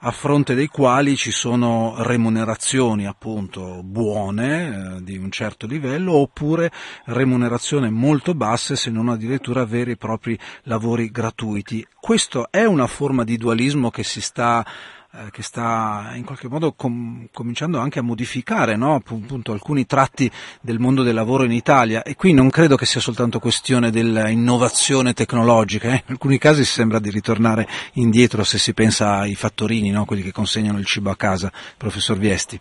a 0.00 0.10
fronte 0.10 0.54
dei 0.54 0.66
quali 0.66 1.16
ci 1.16 1.30
sono 1.30 1.94
remunerazioni 2.00 3.06
appunto 3.06 3.82
buone 3.82 4.98
eh, 4.98 5.02
di 5.02 5.16
un 5.16 5.30
certo 5.30 5.66
livello 5.66 6.12
oppure 6.12 6.70
remunerazioni 7.06 7.90
molto 7.90 8.34
basse 8.34 8.76
se 8.76 8.90
non 8.90 9.08
addirittura 9.08 9.64
veri 9.64 9.92
e 9.92 9.96
propri 9.96 10.38
lavori 10.64 11.10
gratuiti. 11.10 11.86
Questo 11.98 12.17
è 12.50 12.64
una 12.64 12.86
forma 12.86 13.24
di 13.24 13.36
dualismo 13.36 13.90
che 13.90 14.02
si 14.02 14.20
sta 14.20 14.64
eh, 15.10 15.30
che 15.30 15.42
sta 15.42 16.12
in 16.16 16.24
qualche 16.24 16.48
modo 16.48 16.74
com- 16.74 17.28
cominciando 17.32 17.78
anche 17.78 17.98
a 17.98 18.02
modificare 18.02 18.76
no? 18.76 18.94
appunto 18.94 19.52
alcuni 19.52 19.86
tratti 19.86 20.30
del 20.60 20.78
mondo 20.78 21.02
del 21.02 21.14
lavoro 21.14 21.44
in 21.44 21.52
Italia 21.52 22.02
e 22.02 22.14
qui 22.14 22.34
non 22.34 22.50
credo 22.50 22.76
che 22.76 22.84
sia 22.84 23.00
soltanto 23.00 23.38
questione 23.38 23.90
dell'innovazione 23.90 25.14
tecnologica, 25.14 25.88
eh? 25.88 26.02
in 26.04 26.12
alcuni 26.12 26.36
casi 26.36 26.62
si 26.62 26.72
sembra 26.72 26.98
di 26.98 27.08
ritornare 27.08 27.66
indietro 27.94 28.44
se 28.44 28.58
si 28.58 28.74
pensa 28.74 29.16
ai 29.16 29.34
fattorini, 29.34 29.88
no? 29.88 30.04
quelli 30.04 30.20
che 30.20 30.32
consegnano 30.32 30.78
il 30.78 30.84
cibo 30.84 31.08
a 31.08 31.16
casa, 31.16 31.50
professor 31.78 32.18
Viesti. 32.18 32.60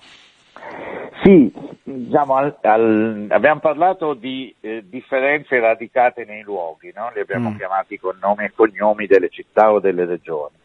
Sì, 1.23 1.51
diciamo, 1.93 2.35
al, 2.35 2.57
al, 2.61 3.27
abbiamo 3.29 3.59
parlato 3.61 4.13
di 4.13 4.53
eh, 4.59 4.83
differenze 4.87 5.59
radicate 5.59 6.25
nei 6.25 6.41
luoghi, 6.41 6.91
no? 6.93 7.11
li 7.13 7.21
abbiamo 7.21 7.51
mm. 7.51 7.55
chiamati 7.55 7.97
con 7.97 8.17
nomi 8.19 8.45
e 8.45 8.51
cognomi 8.53 9.07
delle 9.07 9.29
città 9.29 9.71
o 9.71 9.79
delle 9.79 10.05
regioni. 10.05 10.55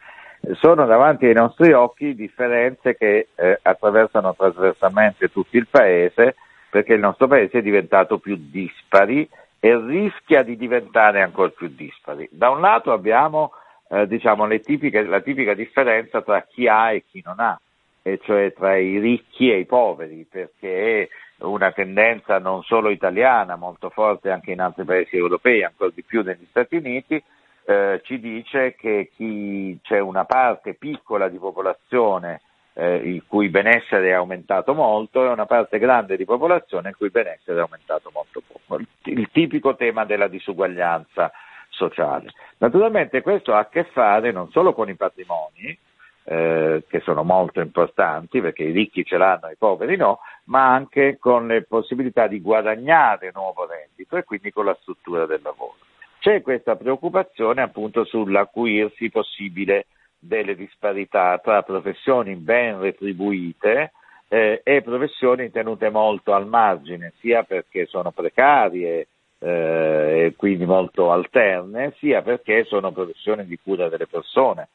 Sono 0.55 0.87
davanti 0.87 1.27
ai 1.27 1.35
nostri 1.35 1.73
occhi 1.73 2.17
differenze 2.17 2.97
che 2.97 3.29
eh, 3.37 3.59
attraversano 3.63 4.35
trasversalmente 4.35 5.31
tutto 5.31 5.57
il 5.57 5.69
paese 5.71 6.35
perché 6.69 6.95
il 6.95 7.01
nostro 7.01 7.29
paese 7.29 7.59
è 7.59 7.63
diventato 7.63 8.19
più 8.19 8.37
dispari 8.37 9.29
e 9.61 9.77
rischia 9.77 10.43
di 10.43 10.57
diventare 10.57 11.23
ancora 11.23 11.51
più 11.51 11.69
dispari. 11.69 12.29
Da 12.33 12.51
un 12.51 12.61
lato 12.61 12.91
abbiamo 12.91 13.53
eh, 13.89 14.09
diciamo, 14.09 14.49
tipiche, 14.59 15.05
la 15.05 15.21
tipica 15.21 15.55
differenza 15.55 16.23
tra 16.23 16.43
chi 16.43 16.67
ha 16.67 16.93
e 16.93 17.05
chi 17.09 17.23
non 17.25 17.39
ha 17.39 17.57
e 18.03 18.19
cioè 18.23 18.53
tra 18.53 18.77
i 18.77 18.99
ricchi 18.99 19.51
e 19.51 19.59
i 19.59 19.65
poveri, 19.65 20.27
perché 20.29 21.03
è 21.03 21.09
una 21.45 21.73
tendenza 21.73 22.39
non 22.39 22.63
solo 22.63 22.91
italiana, 22.91 23.57
molto 23.57 23.91
forte 23.91 24.31
anche 24.31 24.53
in 24.53 24.61
altri 24.61 24.85
paesi 24.85 25.17
europei, 25.17 25.63
ancora 25.63 25.91
di 25.95 26.03
più 26.03 26.23
negli 26.23 26.47
Stati 26.51 26.77
Uniti, 26.77 27.23
eh, 27.65 28.01
ci 28.05 28.19
dice 28.19 28.75
che 28.75 29.11
chi, 29.15 29.79
c'è 29.83 30.01
una 30.01 30.25
parte 30.25 30.75
piccola 30.75 31.29
di 31.29 31.39
popolazione 31.39 32.41
eh, 32.75 32.97
il 32.97 33.23
cui 33.27 33.49
benessere 33.51 34.09
è 34.09 34.13
aumentato 34.13 34.75
molto 34.75 35.25
e 35.25 35.29
una 35.29 35.47
parte 35.47 35.79
grande 35.79 36.17
di 36.17 36.25
popolazione 36.25 36.89
il 36.89 36.97
cui 36.97 37.11
benessere 37.11 37.59
è 37.59 37.63
aumentato 37.63 38.11
molto 38.13 38.43
poco. 38.47 38.81
Il, 38.81 38.89
il 39.05 39.29
tipico 39.31 39.77
tema 39.77 40.05
della 40.05 40.27
disuguaglianza 40.27 41.31
sociale. 41.69 42.33
Naturalmente 42.59 43.23
questo 43.23 43.53
ha 43.55 43.59
a 43.59 43.69
che 43.69 43.85
fare 43.85 44.33
non 44.33 44.51
solo 44.51 44.73
con 44.73 44.89
i 44.89 44.95
patrimoni, 44.95 45.77
eh, 46.25 46.85
che 46.89 47.01
sono 47.01 47.25
molto 47.25 47.61
importanti 47.61 48.41
perché 48.41 48.65
i 48.65 48.73
ricchi 48.73 49.05
ce 49.05 49.17
l'hanno 49.17 49.49
e 49.49 49.53
i 49.53 49.57
poveri 49.59 49.97
no, 49.97 50.21
ma 50.45 50.73
anche 50.73 51.19
con 51.19 51.47
le 51.47 51.63
possibilità 51.63 52.27
di 52.27 52.41
guadagnare 52.41 53.33
nuovo 53.35 53.67
reddito 53.67 54.17
e 54.17 54.25
quindi 54.25 54.53
con 54.53 54.67
la 54.67 54.77
struttura 54.81 55.27
del 55.27 55.41
lavoro. 55.43 55.77
C'è 56.21 56.41
questa 56.41 56.77
preoccupazione 56.77 57.63
appunto 57.63 58.05
sull'acuirsi 58.05 59.11
possibile 59.11 59.87
delle 60.17 60.55
disparità 60.55 61.39
tra 61.39 61.63
professioni 61.63 62.37
ben 62.37 62.81
retribuite 62.81 63.93
eh, 64.29 64.61
e 64.63 64.83
professioni 64.83 65.51
tenute 65.51 65.91
molto 65.91 66.33
al 66.33 66.47
margine, 66.47 67.13
sia 67.19 67.43
perché 67.43 67.87
sono 67.87 68.13
precarie 68.13 69.09
eh, 69.41 70.27
e 70.27 70.35
quindi 70.37 70.65
molto 70.65 71.11
alterne, 71.11 71.93
sia 71.99 72.23
perché 72.23 72.63
sono 72.65 72.93
professioni 72.93 73.45
di 73.45 73.59
cura 73.61 73.89
delle 73.89 74.07
persone 74.07 74.69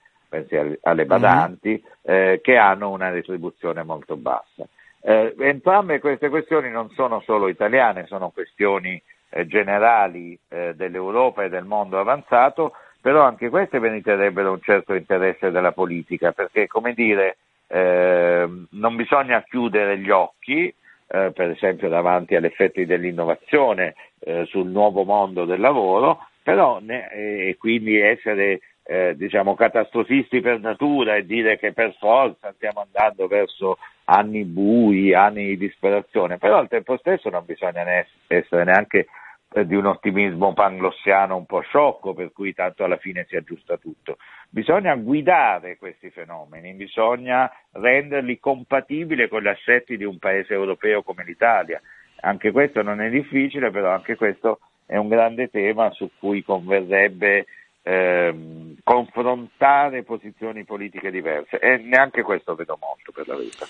pensi 0.43 0.77
alle 0.81 1.05
badanti, 1.05 1.69
mm-hmm. 1.69 2.31
eh, 2.33 2.41
che 2.41 2.57
hanno 2.57 2.91
una 2.91 3.09
retribuzione 3.09 3.83
molto 3.83 4.15
bassa. 4.15 4.67
Eh, 5.01 5.35
entrambe 5.39 5.99
queste 5.99 6.29
questioni 6.29 6.69
non 6.69 6.89
sono 6.91 7.21
solo 7.21 7.47
italiane, 7.47 8.07
sono 8.07 8.29
questioni 8.29 9.01
eh, 9.29 9.47
generali 9.47 10.37
eh, 10.49 10.73
dell'Europa 10.75 11.43
e 11.43 11.49
del 11.49 11.65
mondo 11.65 11.99
avanzato, 11.99 12.73
però 12.99 13.23
anche 13.23 13.49
queste 13.49 13.79
meriterebbero 13.79 14.51
un 14.51 14.61
certo 14.61 14.93
interesse 14.93 15.51
della 15.51 15.71
politica, 15.71 16.31
perché 16.31 16.67
come 16.67 16.93
dire, 16.93 17.37
ehm, 17.67 18.67
non 18.71 18.95
bisogna 18.95 19.43
chiudere 19.43 19.97
gli 19.99 20.09
occhi, 20.09 20.73
eh, 21.09 21.31
per 21.31 21.51
esempio 21.51 21.87
davanti 21.87 22.35
agli 22.35 22.45
effetti 22.45 22.85
dell'innovazione 22.85 23.95
eh, 24.19 24.45
sul 24.45 24.67
nuovo 24.67 25.03
mondo 25.03 25.45
del 25.45 25.61
lavoro, 25.61 26.27
però 26.43 26.79
ne, 26.81 27.09
e 27.11 27.55
quindi 27.57 27.97
essere 27.99 28.59
eh, 28.89 29.15
diciamo, 29.17 29.53
catastrofisti 29.53 30.39
per 30.39 30.61
natura 30.61 31.15
e 31.17 31.25
dire 31.25 31.57
che 31.57 31.73
per 31.73 31.93
forza 31.99 32.53
stiamo 32.53 32.81
andando 32.81 33.27
verso 33.27 33.77
anni 34.05 34.45
bui, 34.45 35.13
anni 35.13 35.45
di 35.47 35.57
disperazione, 35.57 36.37
però 36.37 36.57
al 36.57 36.69
tempo 36.69 36.95
stesso 36.97 37.29
non 37.29 37.43
bisogna 37.45 37.83
essere 38.27 38.63
neanche 38.63 39.07
eh, 39.53 39.65
di 39.65 39.75
un 39.75 39.87
ottimismo 39.87 40.53
panglossiano 40.53 41.35
un 41.35 41.45
po' 41.45 41.59
sciocco 41.59 42.13
per 42.13 42.31
cui 42.31 42.53
tanto 42.53 42.85
alla 42.85 42.95
fine 42.95 43.25
si 43.27 43.35
aggiusta 43.35 43.75
tutto. 43.75 44.19
Bisogna 44.49 44.95
guidare 44.95 45.77
questi 45.77 46.09
fenomeni, 46.09 46.71
bisogna 46.73 47.51
renderli 47.73 48.39
compatibili 48.39 49.27
con 49.27 49.41
gli 49.41 49.47
assetti 49.47 49.97
di 49.97 50.05
un 50.05 50.17
paese 50.17 50.53
europeo 50.53 51.03
come 51.03 51.25
l'Italia. 51.25 51.81
Anche 52.21 52.51
questo 52.51 52.81
non 52.81 53.01
è 53.01 53.09
difficile, 53.09 53.69
però 53.69 53.91
anche 53.91 54.15
questo 54.15 54.59
è 54.85 54.95
un 54.95 55.09
grande 55.09 55.49
tema 55.49 55.91
su 55.91 56.09
cui 56.17 56.41
converrebbe 56.41 57.45
ehm, 57.87 58.75
confrontare 58.83 60.03
posizioni 60.03 60.63
politiche 60.63 61.11
diverse 61.11 61.59
e 61.59 61.77
neanche 61.77 62.21
questo 62.21 62.55
vedo 62.55 62.77
molto 62.79 63.11
per 63.11 63.27
la 63.27 63.35
verità. 63.35 63.65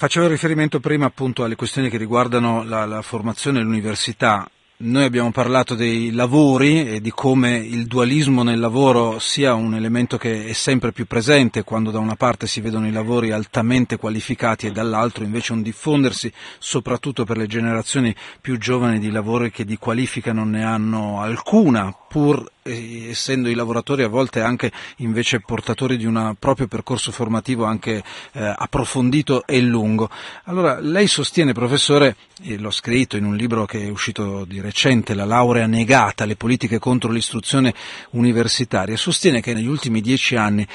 Facevo 0.00 0.28
riferimento 0.28 0.78
prima 0.78 1.06
appunto 1.06 1.42
alle 1.42 1.56
questioni 1.56 1.88
che 1.88 1.96
riguardano 1.96 2.62
la, 2.62 2.84
la 2.84 3.02
formazione 3.02 3.58
e 3.58 3.62
l'università. 3.62 4.48
Noi 4.80 5.02
abbiamo 5.02 5.32
parlato 5.32 5.74
dei 5.74 6.12
lavori 6.12 6.88
e 6.88 7.00
di 7.00 7.10
come 7.10 7.56
il 7.56 7.88
dualismo 7.88 8.44
nel 8.44 8.60
lavoro 8.60 9.18
sia 9.18 9.54
un 9.54 9.74
elemento 9.74 10.16
che 10.16 10.44
è 10.44 10.52
sempre 10.52 10.92
più 10.92 11.04
presente 11.04 11.64
quando 11.64 11.90
da 11.90 11.98
una 11.98 12.14
parte 12.14 12.46
si 12.46 12.60
vedono 12.60 12.86
i 12.86 12.92
lavori 12.92 13.32
altamente 13.32 13.96
qualificati 13.96 14.68
e 14.68 14.70
dall'altro 14.70 15.24
invece 15.24 15.52
un 15.52 15.62
diffondersi 15.62 16.32
soprattutto 16.60 17.24
per 17.24 17.38
le 17.38 17.48
generazioni 17.48 18.14
più 18.40 18.56
giovani 18.56 19.00
di 19.00 19.10
lavori 19.10 19.50
che 19.50 19.64
di 19.64 19.76
qualifica 19.78 20.32
non 20.32 20.50
ne 20.50 20.62
hanno 20.62 21.20
alcuna 21.22 21.92
pur 22.08 22.50
essendo 22.68 23.48
i 23.48 23.54
lavoratori 23.54 24.02
a 24.02 24.08
volte 24.08 24.40
anche 24.40 24.70
invece 24.96 25.40
portatori 25.40 25.96
di 25.96 26.04
un 26.04 26.34
proprio 26.38 26.66
percorso 26.66 27.12
formativo 27.12 27.64
anche 27.64 28.02
eh, 28.32 28.54
approfondito 28.56 29.46
e 29.46 29.60
lungo. 29.60 30.10
Allora, 30.44 30.78
lei 30.80 31.06
sostiene, 31.06 31.52
professore, 31.52 32.16
e 32.42 32.56
l'ho 32.58 32.70
scritto 32.70 33.16
in 33.16 33.24
un 33.24 33.36
libro 33.36 33.64
che 33.64 33.86
è 33.86 33.88
uscito 33.88 34.44
di 34.44 34.60
recente, 34.60 35.14
La 35.14 35.24
laurea 35.24 35.66
negata, 35.66 36.24
le 36.24 36.36
politiche 36.36 36.78
contro 36.78 37.10
l'istruzione 37.10 37.74
universitaria, 38.10 38.96
sostiene 38.96 39.40
che 39.40 39.54
negli 39.54 39.66
ultimi 39.66 40.00
dieci 40.00 40.36
anni 40.36 40.66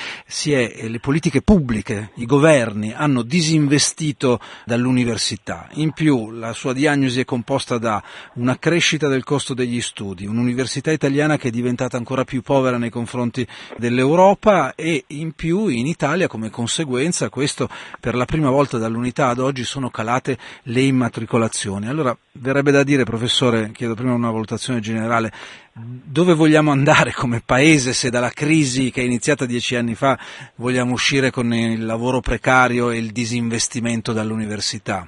è, 0.45 0.87
le 0.87 0.99
politiche 0.99 1.41
pubbliche, 1.41 2.11
i 2.15 2.25
governi 2.25 2.93
hanno 2.93 3.21
disinvestito 3.21 4.39
dall'università. 4.65 5.69
In 5.73 5.91
più, 5.91 6.31
la 6.31 6.53
sua 6.53 6.73
diagnosi 6.73 7.21
è 7.21 7.25
composta 7.25 7.77
da 7.77 8.03
una 8.35 8.57
crescita 8.57 9.07
del 9.07 9.23
costo 9.23 9.53
degli 9.53 9.79
studi, 9.79 10.25
un'università 10.25 10.91
italiana 10.91 11.22
che 11.37 11.47
è 11.47 11.51
diventata 11.51 11.97
ancora 11.97 12.23
più 12.23 12.41
povera 12.41 12.77
nei 12.77 12.89
confronti 12.89 13.45
dell'Europa 13.77 14.75
e 14.75 15.05
in 15.07 15.31
più 15.33 15.67
in 15.67 15.87
Italia 15.87 16.27
come 16.27 16.49
conseguenza 16.49 17.29
questo 17.29 17.69
per 17.99 18.15
la 18.15 18.25
prima 18.25 18.49
volta 18.49 18.77
dall'unità 18.77 19.29
ad 19.29 19.39
oggi 19.39 19.63
sono 19.63 19.89
calate 19.89 20.37
le 20.63 20.81
immatricolazioni. 20.81 21.87
Allora 21.87 22.15
verrebbe 22.33 22.71
da 22.71 22.83
dire, 22.83 23.03
professore, 23.03 23.71
chiedo 23.71 23.95
prima 23.95 24.13
una 24.13 24.31
valutazione 24.31 24.79
generale, 24.79 25.31
dove 25.73 26.33
vogliamo 26.33 26.71
andare 26.71 27.13
come 27.13 27.41
paese 27.43 27.93
se 27.93 28.09
dalla 28.09 28.29
crisi 28.29 28.91
che 28.91 29.01
è 29.01 29.05
iniziata 29.05 29.45
dieci 29.45 29.75
anni 29.75 29.95
fa 29.95 30.17
vogliamo 30.55 30.93
uscire 30.93 31.31
con 31.31 31.53
il 31.53 31.85
lavoro 31.85 32.19
precario 32.19 32.91
e 32.91 32.97
il 32.97 33.11
disinvestimento 33.11 34.13
dall'università? 34.13 35.07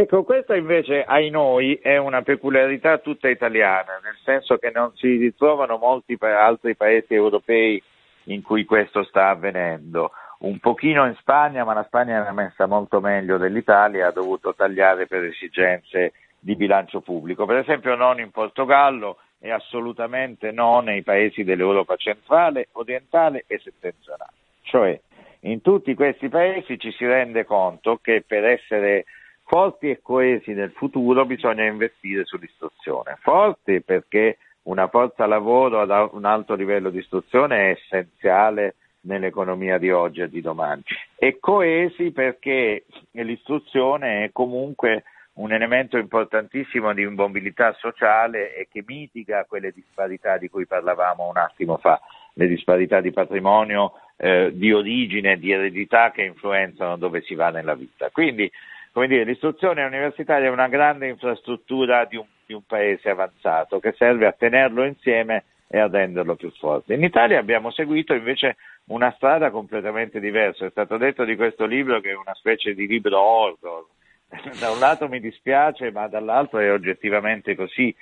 Ecco, 0.00 0.22
questa 0.22 0.54
invece, 0.54 1.02
ai 1.02 1.28
noi, 1.28 1.74
è 1.82 1.96
una 1.96 2.22
peculiarità 2.22 2.98
tutta 2.98 3.28
italiana, 3.28 3.98
nel 4.00 4.16
senso 4.22 4.56
che 4.56 4.70
non 4.72 4.92
si 4.94 5.16
ritrovano 5.16 5.76
molti 5.76 6.16
altri 6.20 6.76
paesi 6.76 7.14
europei 7.14 7.82
in 8.26 8.42
cui 8.42 8.64
questo 8.64 9.02
sta 9.02 9.30
avvenendo. 9.30 10.12
Un 10.42 10.60
pochino 10.60 11.04
in 11.04 11.16
Spagna, 11.16 11.64
ma 11.64 11.74
la 11.74 11.82
Spagna 11.82 12.28
è 12.28 12.30
messa 12.30 12.66
molto 12.66 13.00
meglio 13.00 13.38
dell'Italia, 13.38 14.06
ha 14.06 14.12
dovuto 14.12 14.54
tagliare 14.54 15.08
per 15.08 15.24
esigenze 15.24 16.12
di 16.38 16.54
bilancio 16.54 17.00
pubblico. 17.00 17.44
Per 17.44 17.56
esempio 17.56 17.96
non 17.96 18.20
in 18.20 18.30
Portogallo 18.30 19.18
e 19.40 19.50
assolutamente 19.50 20.52
no 20.52 20.78
nei 20.78 21.02
paesi 21.02 21.42
dell'Europa 21.42 21.96
centrale, 21.96 22.68
orientale 22.74 23.46
e 23.48 23.58
settentrionale. 23.58 24.30
Cioè, 24.62 25.00
in 25.40 25.60
tutti 25.60 25.92
questi 25.94 26.28
paesi 26.28 26.78
ci 26.78 26.92
si 26.92 27.04
rende 27.04 27.44
conto 27.44 27.98
che 28.00 28.22
per 28.24 28.44
essere 28.44 29.04
forti 29.48 29.88
e 29.88 30.00
coesi 30.02 30.52
nel 30.52 30.70
futuro 30.72 31.24
bisogna 31.24 31.64
investire 31.64 32.24
sull'istruzione. 32.24 33.16
Forti 33.20 33.80
perché 33.82 34.38
una 34.64 34.88
forza 34.88 35.26
lavoro 35.26 35.80
ad 35.80 36.10
un 36.12 36.26
alto 36.26 36.54
livello 36.54 36.90
di 36.90 36.98
istruzione 36.98 37.56
è 37.56 37.70
essenziale 37.70 38.76
nell'economia 39.02 39.78
di 39.78 39.90
oggi 39.90 40.20
e 40.20 40.28
di 40.28 40.42
domani. 40.42 40.82
E 41.16 41.38
coesi 41.40 42.10
perché 42.12 42.84
l'istruzione 43.12 44.24
è 44.24 44.30
comunque 44.32 45.04
un 45.34 45.52
elemento 45.52 45.96
importantissimo 45.96 46.92
di 46.92 47.06
mobilità 47.06 47.72
sociale 47.74 48.54
e 48.54 48.68
che 48.70 48.82
mitiga 48.86 49.46
quelle 49.48 49.72
disparità 49.72 50.36
di 50.36 50.48
cui 50.50 50.66
parlavamo 50.66 51.26
un 51.26 51.38
attimo 51.38 51.78
fa, 51.78 51.98
le 52.34 52.48
disparità 52.48 53.00
di 53.00 53.12
patrimonio 53.12 53.92
eh, 54.16 54.50
di 54.52 54.72
origine, 54.72 55.38
di 55.38 55.52
eredità 55.52 56.10
che 56.10 56.24
influenzano 56.24 56.96
dove 56.96 57.22
si 57.22 57.34
va 57.34 57.50
nella 57.50 57.74
vita. 57.74 58.10
Quindi, 58.10 58.50
come 58.98 59.10
dire, 59.10 59.22
l'istruzione 59.22 59.84
universitaria 59.84 60.48
è 60.48 60.50
una 60.50 60.66
grande 60.66 61.06
infrastruttura 61.06 62.04
di 62.04 62.16
un, 62.16 62.26
di 62.44 62.52
un 62.52 62.64
paese 62.66 63.08
avanzato 63.08 63.78
che 63.78 63.94
serve 63.96 64.26
a 64.26 64.32
tenerlo 64.32 64.84
insieme 64.84 65.44
e 65.68 65.78
a 65.78 65.86
renderlo 65.86 66.34
più 66.34 66.50
forte. 66.58 66.94
In 66.94 67.04
Italia 67.04 67.38
abbiamo 67.38 67.70
seguito 67.70 68.12
invece 68.12 68.56
una 68.86 69.12
strada 69.12 69.50
completamente 69.50 70.18
diversa. 70.18 70.66
È 70.66 70.70
stato 70.70 70.96
detto 70.96 71.24
di 71.24 71.36
questo 71.36 71.64
libro 71.64 72.00
che 72.00 72.10
è 72.10 72.16
una 72.16 72.34
specie 72.34 72.74
di 72.74 72.88
libro 72.88 73.20
horror. 73.20 73.86
Da 74.58 74.72
un 74.72 74.80
lato 74.80 75.08
mi 75.08 75.20
dispiace, 75.20 75.92
ma 75.92 76.08
dall'altro 76.08 76.58
è 76.58 76.72
oggettivamente 76.72 77.54
così. 77.54 77.94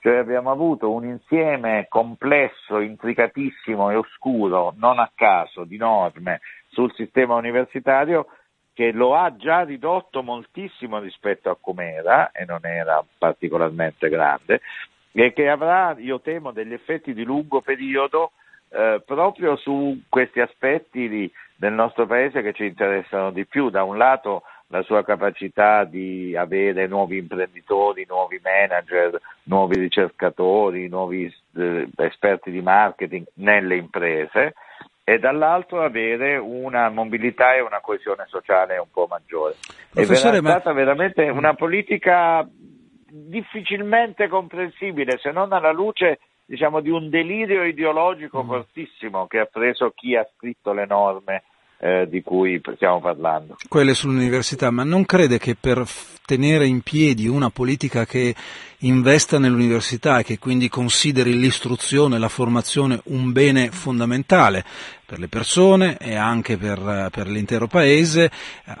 Cioè 0.00 0.16
abbiamo 0.16 0.50
avuto 0.50 0.90
un 0.90 1.04
insieme 1.04 1.86
complesso, 1.88 2.80
intricatissimo 2.80 3.92
e 3.92 3.94
oscuro, 3.94 4.74
non 4.76 4.98
a 4.98 5.08
caso, 5.14 5.62
di 5.62 5.76
norme 5.76 6.40
sul 6.70 6.92
sistema 6.94 7.36
universitario 7.36 8.26
che 8.74 8.92
lo 8.92 9.14
ha 9.14 9.36
già 9.36 9.62
ridotto 9.62 10.22
moltissimo 10.22 10.98
rispetto 10.98 11.50
a 11.50 11.56
com'era 11.60 12.30
e 12.32 12.44
non 12.44 12.64
era 12.64 13.04
particolarmente 13.18 14.08
grande 14.08 14.60
e 15.12 15.32
che 15.32 15.48
avrà, 15.48 15.94
io 15.98 16.20
temo, 16.20 16.52
degli 16.52 16.72
effetti 16.72 17.12
di 17.12 17.24
lungo 17.24 17.60
periodo 17.60 18.32
eh, 18.70 19.02
proprio 19.04 19.56
su 19.56 20.00
questi 20.08 20.40
aspetti 20.40 21.08
di, 21.08 21.30
del 21.54 21.72
nostro 21.74 22.06
paese 22.06 22.40
che 22.40 22.54
ci 22.54 22.64
interessano 22.64 23.30
di 23.30 23.44
più. 23.44 23.68
Da 23.68 23.84
un 23.84 23.98
lato 23.98 24.42
la 24.68 24.82
sua 24.82 25.04
capacità 25.04 25.84
di 25.84 26.34
avere 26.34 26.86
nuovi 26.86 27.18
imprenditori, 27.18 28.06
nuovi 28.08 28.40
manager, 28.42 29.20
nuovi 29.44 29.78
ricercatori, 29.78 30.88
nuovi 30.88 31.30
eh, 31.56 31.88
esperti 31.96 32.50
di 32.50 32.62
marketing 32.62 33.26
nelle 33.34 33.76
imprese 33.76 34.54
e 35.04 35.18
dall'altro 35.18 35.82
avere 35.82 36.36
una 36.36 36.88
mobilità 36.88 37.54
e 37.54 37.60
una 37.60 37.80
coesione 37.80 38.24
sociale 38.28 38.78
un 38.78 38.90
po' 38.92 39.06
maggiore. 39.08 39.56
Professore, 39.90 40.38
è 40.38 40.40
stata 40.40 40.70
ma... 40.70 40.76
veramente 40.76 41.22
una 41.28 41.54
politica 41.54 42.48
difficilmente 43.08 44.28
comprensibile 44.28 45.18
se 45.18 45.32
non 45.32 45.52
alla 45.52 45.72
luce 45.72 46.20
diciamo, 46.44 46.80
di 46.80 46.90
un 46.90 47.10
delirio 47.10 47.64
ideologico 47.64 48.42
mm. 48.42 48.46
fortissimo 48.46 49.26
che 49.26 49.38
ha 49.38 49.48
preso 49.50 49.92
chi 49.94 50.16
ha 50.16 50.26
scritto 50.36 50.72
le 50.72 50.86
norme 50.86 51.42
eh, 51.78 52.06
di 52.08 52.22
cui 52.22 52.60
stiamo 52.76 53.00
parlando. 53.00 53.56
Quelle 53.68 53.94
sull'università, 53.94 54.70
ma 54.70 54.84
non 54.84 55.04
crede 55.04 55.38
che 55.38 55.56
per 55.58 55.82
tenere 56.24 56.66
in 56.66 56.82
piedi 56.82 57.26
una 57.26 57.50
politica 57.50 58.04
che 58.04 58.34
investa 58.82 59.38
nell'università 59.38 60.18
e 60.18 60.24
che 60.24 60.38
quindi 60.38 60.68
consideri 60.68 61.38
l'istruzione, 61.38 62.18
la 62.18 62.28
formazione 62.28 63.00
un 63.04 63.32
bene 63.32 63.70
fondamentale 63.70 64.64
per 65.12 65.20
le 65.20 65.28
persone 65.28 65.98
e 65.98 66.14
anche 66.14 66.56
per, 66.56 67.08
per, 67.12 67.28
l'intero 67.28 67.66
paese, 67.66 68.30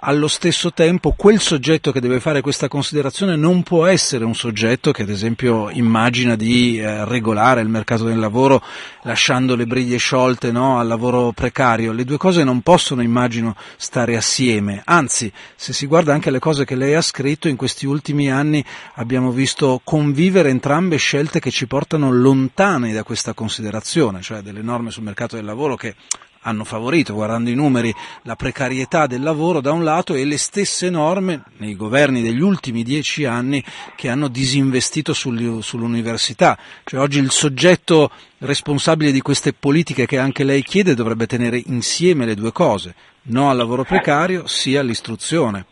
allo 0.00 0.28
stesso 0.28 0.72
tempo 0.72 1.12
quel 1.14 1.38
soggetto 1.38 1.92
che 1.92 2.00
deve 2.00 2.20
fare 2.20 2.40
questa 2.40 2.68
considerazione 2.68 3.36
non 3.36 3.62
può 3.62 3.84
essere 3.84 4.24
un 4.24 4.34
soggetto 4.34 4.92
che 4.92 5.02
ad 5.02 5.10
esempio 5.10 5.68
immagina 5.68 6.34
di 6.34 6.78
eh, 6.78 7.04
regolare 7.04 7.60
il 7.60 7.68
mercato 7.68 8.04
del 8.04 8.18
lavoro 8.18 8.62
lasciando 9.02 9.54
le 9.54 9.66
briglie 9.66 9.98
sciolte 9.98 10.52
no, 10.52 10.78
al 10.78 10.86
lavoro 10.86 11.32
precario. 11.32 11.92
Le 11.92 12.04
due 12.04 12.16
cose 12.16 12.44
non 12.44 12.62
possono, 12.62 13.02
immagino, 13.02 13.54
stare 13.76 14.16
assieme. 14.16 14.80
Anzi, 14.86 15.30
se 15.54 15.74
si 15.74 15.84
guarda 15.84 16.14
anche 16.14 16.30
le 16.30 16.38
cose 16.38 16.64
che 16.64 16.76
lei 16.76 16.94
ha 16.94 17.02
scritto, 17.02 17.48
in 17.48 17.56
questi 17.56 17.84
ultimi 17.84 18.30
anni 18.30 18.64
abbiamo 18.94 19.32
visto 19.32 19.82
convivere 19.92 20.48
entrambe 20.48 20.96
scelte 20.96 21.38
che 21.38 21.50
ci 21.50 21.66
portano 21.66 22.10
lontane 22.10 22.94
da 22.94 23.02
questa 23.02 23.34
considerazione, 23.34 24.22
cioè 24.22 24.40
delle 24.40 24.62
norme 24.62 24.90
sul 24.90 25.02
mercato 25.02 25.36
del 25.36 25.44
lavoro 25.44 25.76
che 25.76 25.96
hanno 26.44 26.64
favorito, 26.64 27.12
guardando 27.12 27.50
i 27.50 27.54
numeri, 27.54 27.92
la 28.22 28.34
precarietà 28.34 29.06
del 29.06 29.20
lavoro 29.20 29.60
da 29.60 29.70
un 29.72 29.84
lato 29.84 30.14
e 30.14 30.24
le 30.24 30.38
stesse 30.38 30.88
norme 30.88 31.42
nei 31.58 31.76
governi 31.76 32.22
degli 32.22 32.40
ultimi 32.40 32.82
dieci 32.82 33.26
anni 33.26 33.62
che 33.94 34.08
hanno 34.08 34.28
disinvestito 34.28 35.12
sull'università. 35.12 36.56
Cioè 36.84 36.98
oggi 36.98 37.18
il 37.18 37.30
soggetto 37.30 38.10
responsabile 38.38 39.12
di 39.12 39.20
queste 39.20 39.52
politiche 39.52 40.06
che 40.06 40.16
anche 40.16 40.42
lei 40.42 40.62
chiede 40.62 40.94
dovrebbe 40.94 41.26
tenere 41.26 41.62
insieme 41.66 42.24
le 42.24 42.34
due 42.34 42.50
cose, 42.50 42.94
no 43.24 43.50
al 43.50 43.58
lavoro 43.58 43.84
precario, 43.84 44.46
sia 44.46 44.80
all'istruzione. 44.80 45.66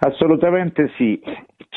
Assolutamente 0.00 0.92
sì. 0.96 1.20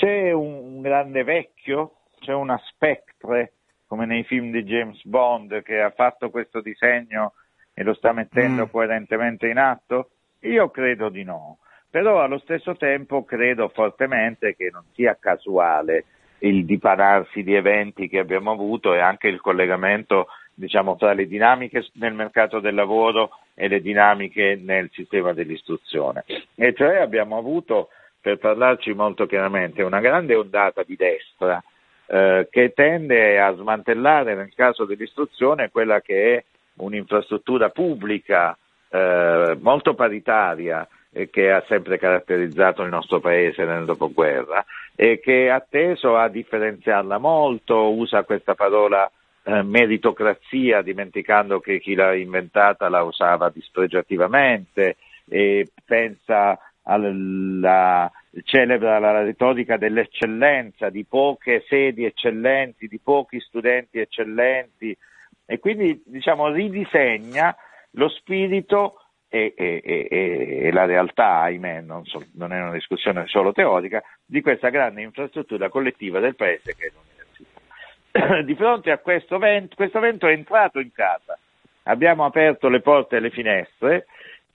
C'è 0.06 0.32
un 0.32 0.82
grande 0.82 1.24
vecchio, 1.24 2.02
c'è 2.20 2.32
una 2.32 2.62
spectre, 2.68 3.54
come 3.88 4.06
nei 4.06 4.24
film 4.24 4.52
di 4.52 4.62
James 4.62 5.04
Bond, 5.04 5.64
che 5.64 5.82
ha 5.82 5.90
fatto 5.90 6.30
questo 6.30 6.62
disegno 6.62 7.34
e 7.74 7.82
lo 7.82 7.96
sta 7.96 8.14
mettendo 8.14 8.66
mm. 8.66 8.70
coerentemente 8.70 9.48
in 9.48 9.58
atto? 9.58 10.12
Io 10.42 10.70
credo 10.70 11.10
di 11.10 11.24
no, 11.24 11.58
però 11.90 12.22
allo 12.22 12.38
stesso 12.38 12.76
tempo 12.76 13.24
credo 13.24 13.70
fortemente 13.70 14.56
che 14.56 14.70
non 14.72 14.84
sia 14.94 15.18
casuale 15.20 16.06
il 16.40 16.66
dipanarsi 16.66 17.42
di 17.42 17.56
eventi 17.56 18.08
che 18.08 18.20
abbiamo 18.20 18.52
avuto 18.52 18.94
e 18.94 19.00
anche 19.00 19.28
il 19.28 19.42
collegamento 19.42 20.28
diciamo, 20.54 20.98
tra 20.98 21.14
le 21.14 21.26
dinamiche 21.26 21.84
nel 21.94 22.14
mercato 22.14 22.60
del 22.60 22.76
lavoro 22.76 23.32
e 23.56 23.68
le 23.68 23.82
dinamiche 23.82 24.56
nel 24.56 24.88
sistema 24.94 25.34
dell'istruzione. 25.34 26.26
E 26.54 26.76
cioè 26.76 26.98
abbiamo 26.98 27.40
avuto, 27.40 27.90
per 28.26 28.40
parlarci 28.40 28.92
molto 28.94 29.28
chiaramente, 29.28 29.84
una 29.84 30.00
grande 30.00 30.34
ondata 30.34 30.82
di 30.82 30.96
destra 30.96 31.64
eh, 32.08 32.48
che 32.50 32.74
tende 32.74 33.40
a 33.40 33.54
smantellare 33.54 34.34
nel 34.34 34.52
caso 34.56 34.86
dell'istruzione 34.86 35.70
quella 35.70 36.02
che 36.02 36.36
è 36.36 36.44
un'infrastruttura 36.78 37.70
pubblica 37.70 38.58
eh, 38.90 39.56
molto 39.62 39.94
paritaria 39.94 40.88
eh, 41.12 41.30
che 41.30 41.52
ha 41.52 41.64
sempre 41.68 42.00
caratterizzato 42.00 42.82
il 42.82 42.90
nostro 42.90 43.20
paese 43.20 43.64
nel 43.64 43.86
dopoguerra 43.86 44.66
e 44.96 45.20
che 45.20 45.52
ha 45.52 45.64
teso 45.68 46.18
a 46.18 46.28
differenziarla 46.28 47.20
molto, 47.20 47.94
usa 47.94 48.24
questa 48.24 48.56
parola 48.56 49.08
eh, 49.44 49.62
meritocrazia 49.62 50.82
dimenticando 50.82 51.60
che 51.60 51.80
chi 51.80 51.94
l'ha 51.94 52.16
inventata 52.16 52.90
la 52.90 53.04
usava 53.04 53.52
dispregiativamente 53.52 54.96
e 55.30 55.68
pensa 55.86 56.60
alla 56.86 58.12
celebra 58.44 59.00
la 59.00 59.22
retorica 59.22 59.78
dell'eccellenza, 59.78 60.90
di 60.90 61.06
poche 61.06 61.64
sedi 61.68 62.06
eccellenti, 62.06 62.88
di 62.88 63.00
pochi 63.00 63.40
studenti 63.40 64.00
eccellenti, 64.00 64.96
e 65.46 65.60
quindi 65.60 66.02
diciamo, 66.06 66.50
ridisegna 66.50 67.56
lo 67.92 68.10
spirito 68.10 69.00
e, 69.30 69.54
e, 69.56 69.82
e, 69.84 70.60
e, 70.64 70.72
la 70.72 70.86
realtà, 70.86 71.42
ahimè, 71.42 71.82
non, 71.82 72.06
so, 72.06 72.24
non, 72.34 72.54
è 72.54 72.62
una 72.62 72.72
discussione 72.72 73.26
solo 73.28 73.52
teorica, 73.52 74.02
di 74.26 74.42
questa 74.42 74.70
grande 74.70 75.02
infrastruttura 75.02 75.70
collettiva 75.70 76.20
del 76.20 76.36
paese 76.36 76.76
che 76.76 76.88
è 76.88 76.92
l'università. 76.94 78.42
Di 78.44 78.56
fronte 78.56 78.92
a 78.92 78.98
questo 79.00 79.38
vento, 79.38 79.76
questo 79.76 80.00
vento 80.00 80.28
è 80.28 80.32
entrato 80.32 80.80
in 80.80 80.92
casa, 80.92 81.38
abbiamo 81.84 82.26
aperto 82.26 82.70
le 82.70 82.82
porte 82.82 83.18
e 83.18 83.20
le 83.20 83.30
finestre, 83.30 84.08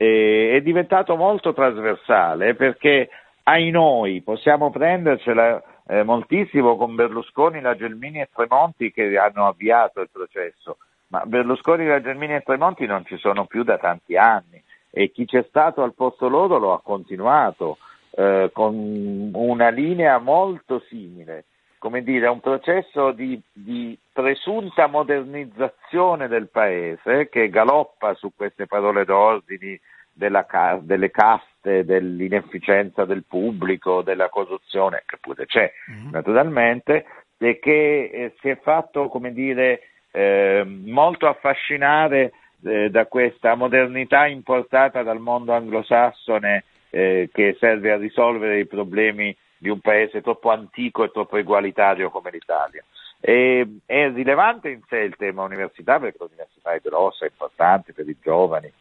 e 0.03 0.53
è 0.57 0.63
diventato 0.63 1.15
molto 1.15 1.53
trasversale 1.53 2.55
perché 2.55 3.11
ai 3.43 3.69
noi 3.69 4.23
possiamo 4.23 4.71
prendercela 4.71 5.63
eh, 5.87 6.03
moltissimo 6.05 6.79
con 6.79 6.95
Berlusconi, 6.95 7.61
la 7.61 7.77
Gelmini 7.77 8.23
e 8.23 8.31
Tremonti 8.33 8.93
che 8.93 9.19
hanno 9.19 9.47
avviato 9.47 10.01
il 10.01 10.09
processo, 10.11 10.79
ma 11.09 11.27
Berlusconi, 11.27 11.87
la 11.87 12.01
Gelmini 12.01 12.35
e 12.35 12.41
Tremonti 12.41 12.87
non 12.87 13.05
ci 13.05 13.19
sono 13.19 13.45
più 13.45 13.63
da 13.63 13.77
tanti 13.77 14.17
anni 14.17 14.63
e 14.91 15.11
chi 15.11 15.27
c'è 15.27 15.45
stato 15.47 15.83
al 15.83 15.93
posto 15.93 16.31
loro 16.31 16.57
lo 16.57 16.73
ha 16.73 16.81
continuato 16.81 17.77
eh, 18.13 18.49
con 18.55 19.31
una 19.35 19.69
linea 19.69 20.17
molto 20.17 20.83
simile, 20.89 21.45
come 21.81 22.03
dire, 22.03 22.27
un 22.29 22.41
processo 22.41 23.11
di, 23.13 23.41
di 23.51 23.99
presunta 24.13 24.87
modernizzazione 24.87 26.29
del 26.29 26.51
paese 26.51 27.31
che 27.31 27.49
galoppa 27.49 28.13
su 28.13 28.33
queste 28.37 28.67
parole 28.67 29.07
d'ordine 29.07 29.81
della, 30.13 30.47
delle 30.83 31.11
caste, 31.11 31.87
dell'inefficienza 31.87 33.07
del 33.07 33.25
pubblico, 33.27 34.03
della 34.03 34.29
corruzione, 34.29 35.05
che 35.07 35.17
pure 35.19 35.47
c'è 35.47 35.73
mm-hmm. 35.91 36.11
naturalmente, 36.11 37.07
e 37.39 37.59
che 37.59 38.11
eh, 38.13 38.35
si 38.41 38.51
è 38.51 38.59
fatto, 38.61 39.09
come 39.09 39.33
dire, 39.33 39.81
eh, 40.11 40.63
molto 40.67 41.29
affascinare 41.29 42.33
eh, 42.63 42.91
da 42.91 43.07
questa 43.07 43.55
modernità 43.55 44.27
importata 44.27 45.03
dal 45.03 45.19
mondo 45.19 45.55
anglosassone 45.55 46.65
eh, 46.91 47.31
che 47.33 47.57
serve 47.59 47.91
a 47.91 47.97
risolvere 47.97 48.59
i 48.59 48.67
problemi 48.67 49.35
di 49.61 49.69
un 49.69 49.81
paese 49.81 50.23
troppo 50.23 50.51
antico 50.51 51.05
e 51.05 51.11
troppo 51.11 51.37
egualitario 51.37 52.09
come 52.09 52.31
l'Italia. 52.31 52.83
E, 53.21 53.81
è 53.85 54.11
rilevante 54.11 54.71
in 54.71 54.81
sé 54.89 55.01
il 55.01 55.17
tema 55.17 55.43
università 55.43 56.01
perché 56.01 56.17
l'università 56.19 56.73
è 56.73 56.81
grossa, 56.81 57.27
è 57.27 57.29
importante 57.29 57.93
per 57.93 58.09
i 58.09 58.17
giovani, 58.23 58.73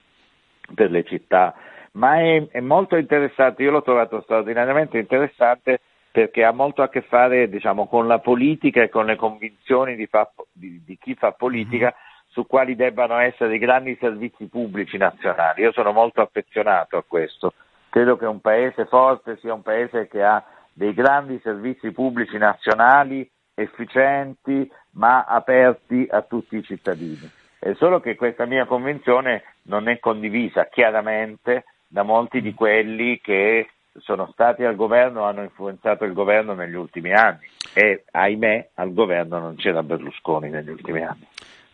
per 0.74 0.90
le 0.90 1.04
città, 1.04 1.54
ma 1.94 2.20
è, 2.20 2.48
è, 2.48 2.62
molto 2.62 2.96
interessante, 2.96 3.62
io 3.62 3.72
l'ho 3.72 3.82
trovato 3.82 4.22
straordinariamente 4.22 4.98
interessante 4.98 5.82
perché 6.10 6.46
ha 6.46 6.54
molto 6.54 6.82
a 6.82 6.88
che 6.88 7.02
fare 7.02 7.50
diciamo, 7.50 7.86
con 7.88 8.08
la 8.08 8.20
politica 8.20 8.82
e 8.82 8.90
con 8.90 9.06
le 9.06 9.18
convinzioni 9.18 9.98
di, 9.98 10.08
fa, 10.08 10.32
di, 10.54 10.82
di 10.86 10.98
chi 10.98 11.14
fa 11.16 11.34
politica, 11.34 11.88
mm-hmm. 11.88 12.28
su 12.28 12.48
quali 12.48 12.78
debbano 12.78 13.18
essere 13.18 13.56
i 13.56 13.60
grandi 13.60 13.98
servizi 14.00 14.46
pubblici 14.46 14.96
nazionali. 14.96 15.64
Io 15.64 15.74
sono 15.74 15.92
molto 15.92 16.22
affezionato 16.22 16.96
a 16.96 17.04
questo. 17.06 17.54
Credo 17.90 18.16
che 18.16 18.26
un 18.26 18.40
paese 18.40 18.86
forte 18.86 19.38
sia 19.42 19.54
un 19.54 19.62
paese 19.62 20.08
che 20.08 20.24
ha 20.24 20.42
dei 20.80 20.94
grandi 20.94 21.38
servizi 21.44 21.92
pubblici 21.92 22.38
nazionali 22.38 23.30
efficienti 23.54 24.72
ma 24.92 25.26
aperti 25.26 26.08
a 26.10 26.22
tutti 26.22 26.56
i 26.56 26.64
cittadini. 26.64 27.30
È 27.60 27.74
solo 27.74 28.00
che 28.00 28.16
questa 28.16 28.46
mia 28.46 28.64
convinzione 28.64 29.44
non 29.64 29.90
è 29.90 30.00
condivisa 30.00 30.70
chiaramente 30.70 31.66
da 31.86 32.04
molti 32.04 32.40
di 32.40 32.54
quelli 32.54 33.20
che 33.20 33.68
sono 33.98 34.30
stati 34.32 34.64
al 34.64 34.78
governo, 34.78 35.26
hanno 35.26 35.44
influenzato 35.44 36.06
il 36.06 36.14
governo 36.14 36.54
negli 36.54 36.76
ultimi 36.76 37.12
anni 37.12 37.46
e 37.74 38.06
ahimè 38.10 38.70
al 38.76 38.94
governo 38.94 39.38
non 39.38 39.56
c'era 39.58 39.84
Berlusconi 39.84 40.50
negli 40.50 40.70
ultimi 40.70 41.02
anni. 41.04 41.28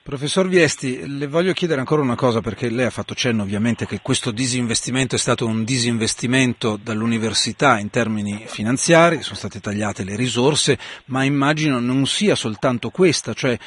Professor 0.08 0.48
Viesti, 0.48 1.18
le 1.18 1.26
voglio 1.26 1.52
chiedere 1.52 1.80
ancora 1.80 2.04
una 2.04 2.14
cosa 2.14 2.40
perché 2.40 2.70
lei 2.70 2.86
ha 2.86 2.92
fatto 2.92 3.16
cenno 3.16 3.42
ovviamente 3.42 3.88
che 3.88 4.02
questo 4.04 4.30
disinvestimento 4.30 5.16
è 5.16 5.18
stato 5.18 5.48
un 5.48 5.64
disinvestimento 5.64 6.78
dall'università 6.80 7.80
in 7.80 7.90
termini 7.90 8.44
finanziari, 8.46 9.24
sono 9.24 9.36
state 9.36 9.60
tagliate 9.60 10.04
le 10.04 10.16
risorse, 10.16 10.78
ma 11.06 11.24
immagino 11.24 11.80
non 11.80 12.06
sia 12.06 12.36
soltanto 12.36 12.92
questa, 12.92 13.34
cioè 13.34 13.58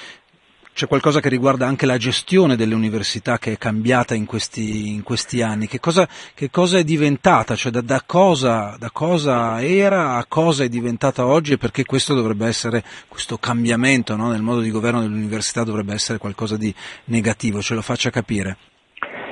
c'è 0.78 0.86
qualcosa 0.86 1.18
che 1.18 1.28
riguarda 1.28 1.66
anche 1.66 1.86
la 1.86 1.96
gestione 1.96 2.54
delle 2.54 2.72
università 2.72 3.36
che 3.38 3.50
è 3.50 3.58
cambiata 3.58 4.14
in 4.14 4.26
questi, 4.26 4.94
in 4.94 5.02
questi 5.02 5.42
anni. 5.42 5.66
Che 5.66 5.80
cosa, 5.80 6.06
che 6.36 6.50
cosa, 6.50 6.78
è 6.78 6.84
diventata? 6.84 7.56
Cioè 7.56 7.72
da, 7.72 7.80
da, 7.80 8.00
cosa, 8.06 8.76
da, 8.78 8.88
cosa, 8.92 9.60
era 9.60 10.14
a 10.14 10.24
cosa 10.28 10.62
è 10.62 10.68
diventata 10.68 11.26
oggi 11.26 11.54
e 11.54 11.58
perché 11.58 11.84
questo 11.84 12.14
dovrebbe 12.14 12.46
essere, 12.46 12.84
questo 13.08 13.38
cambiamento 13.38 14.14
no, 14.14 14.30
nel 14.30 14.40
modo 14.40 14.60
di 14.60 14.70
governo 14.70 15.00
dell'università 15.00 15.64
dovrebbe 15.64 15.94
essere 15.94 16.18
qualcosa 16.18 16.56
di 16.56 16.72
negativo? 17.06 17.60
Ce 17.60 17.74
lo 17.74 17.82
faccia 17.82 18.10
capire. 18.10 18.56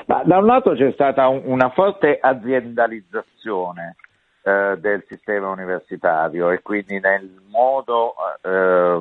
Ma 0.06 0.24
da 0.24 0.38
un 0.38 0.46
lato 0.46 0.72
c'è 0.74 0.90
stata 0.94 1.28
un, 1.28 1.42
una 1.44 1.70
forte 1.70 2.18
aziendalizzazione 2.20 3.94
eh, 4.42 4.78
del 4.80 5.04
sistema 5.06 5.50
universitario 5.50 6.50
e 6.50 6.60
quindi 6.60 6.98
nel 6.98 7.30
modo 7.50 8.14
eh, 8.42 9.00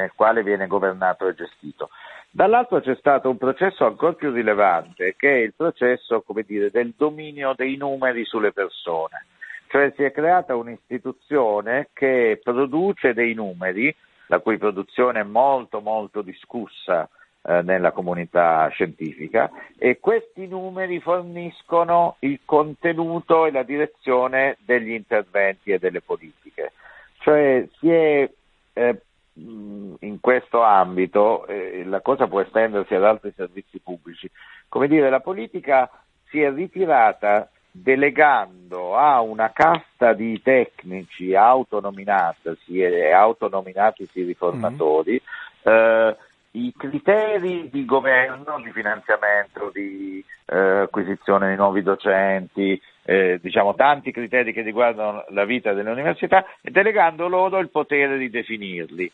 nel 0.00 0.12
quale 0.14 0.42
viene 0.42 0.66
governato 0.66 1.28
e 1.28 1.34
gestito. 1.34 1.90
Dall'altro 2.30 2.80
c'è 2.80 2.94
stato 2.96 3.28
un 3.28 3.36
processo 3.36 3.84
ancora 3.84 4.12
più 4.12 4.30
rilevante 4.30 5.14
che 5.16 5.32
è 5.32 5.38
il 5.38 5.54
processo 5.54 6.24
dire, 6.46 6.70
del 6.70 6.94
dominio 6.96 7.54
dei 7.56 7.76
numeri 7.76 8.24
sulle 8.24 8.52
persone, 8.52 9.26
cioè 9.66 9.92
si 9.96 10.04
è 10.04 10.12
creata 10.12 10.54
un'istituzione 10.54 11.88
che 11.92 12.40
produce 12.42 13.14
dei 13.14 13.34
numeri, 13.34 13.94
la 14.28 14.38
cui 14.38 14.58
produzione 14.58 15.20
è 15.20 15.24
molto 15.24 15.80
molto 15.80 16.22
discussa 16.22 17.08
eh, 17.42 17.62
nella 17.62 17.90
comunità 17.90 18.68
scientifica 18.68 19.50
e 19.76 19.98
questi 19.98 20.46
numeri 20.46 21.00
forniscono 21.00 22.16
il 22.20 22.40
contenuto 22.44 23.46
e 23.46 23.50
la 23.50 23.64
direzione 23.64 24.56
degli 24.64 24.92
interventi 24.92 25.72
e 25.72 25.78
delle 25.78 26.00
politiche. 26.00 26.72
Cioè 27.18 27.66
si 27.78 27.90
è 27.90 28.30
eh, 28.72 29.00
in 29.34 30.18
questo 30.20 30.62
ambito 30.62 31.46
eh, 31.46 31.84
la 31.84 32.00
cosa 32.00 32.26
può 32.26 32.40
estendersi 32.40 32.94
ad 32.94 33.04
altri 33.04 33.32
servizi 33.36 33.78
pubblici. 33.78 34.30
Come 34.68 34.88
dire, 34.88 35.10
la 35.10 35.20
politica 35.20 35.88
si 36.28 36.40
è 36.40 36.52
ritirata 36.52 37.48
delegando 37.72 38.96
a 38.96 39.20
una 39.20 39.52
casta 39.52 40.12
di 40.12 40.40
tecnici 40.42 41.34
autonominatisi 41.34 42.80
e 42.80 43.12
autonominatisi 43.12 44.22
riformatori 44.22 45.20
mm-hmm. 45.68 46.08
eh, 46.08 46.16
i 46.52 46.72
criteri 46.76 47.68
di 47.70 47.84
governo, 47.84 48.60
di 48.60 48.72
finanziamento, 48.72 49.70
di 49.72 50.24
eh, 50.46 50.56
acquisizione 50.56 51.50
di 51.50 51.56
nuovi 51.56 51.82
docenti, 51.82 52.80
eh, 53.04 53.38
diciamo 53.40 53.74
tanti 53.74 54.10
criteri 54.10 54.52
che 54.52 54.62
riguardano 54.62 55.24
la 55.28 55.44
vita 55.44 55.72
delle 55.72 55.90
università 55.90 56.44
e 56.60 56.70
delegando 56.70 57.28
loro 57.28 57.58
il 57.58 57.70
potere 57.70 58.18
di 58.18 58.30
definirli. 58.30 59.10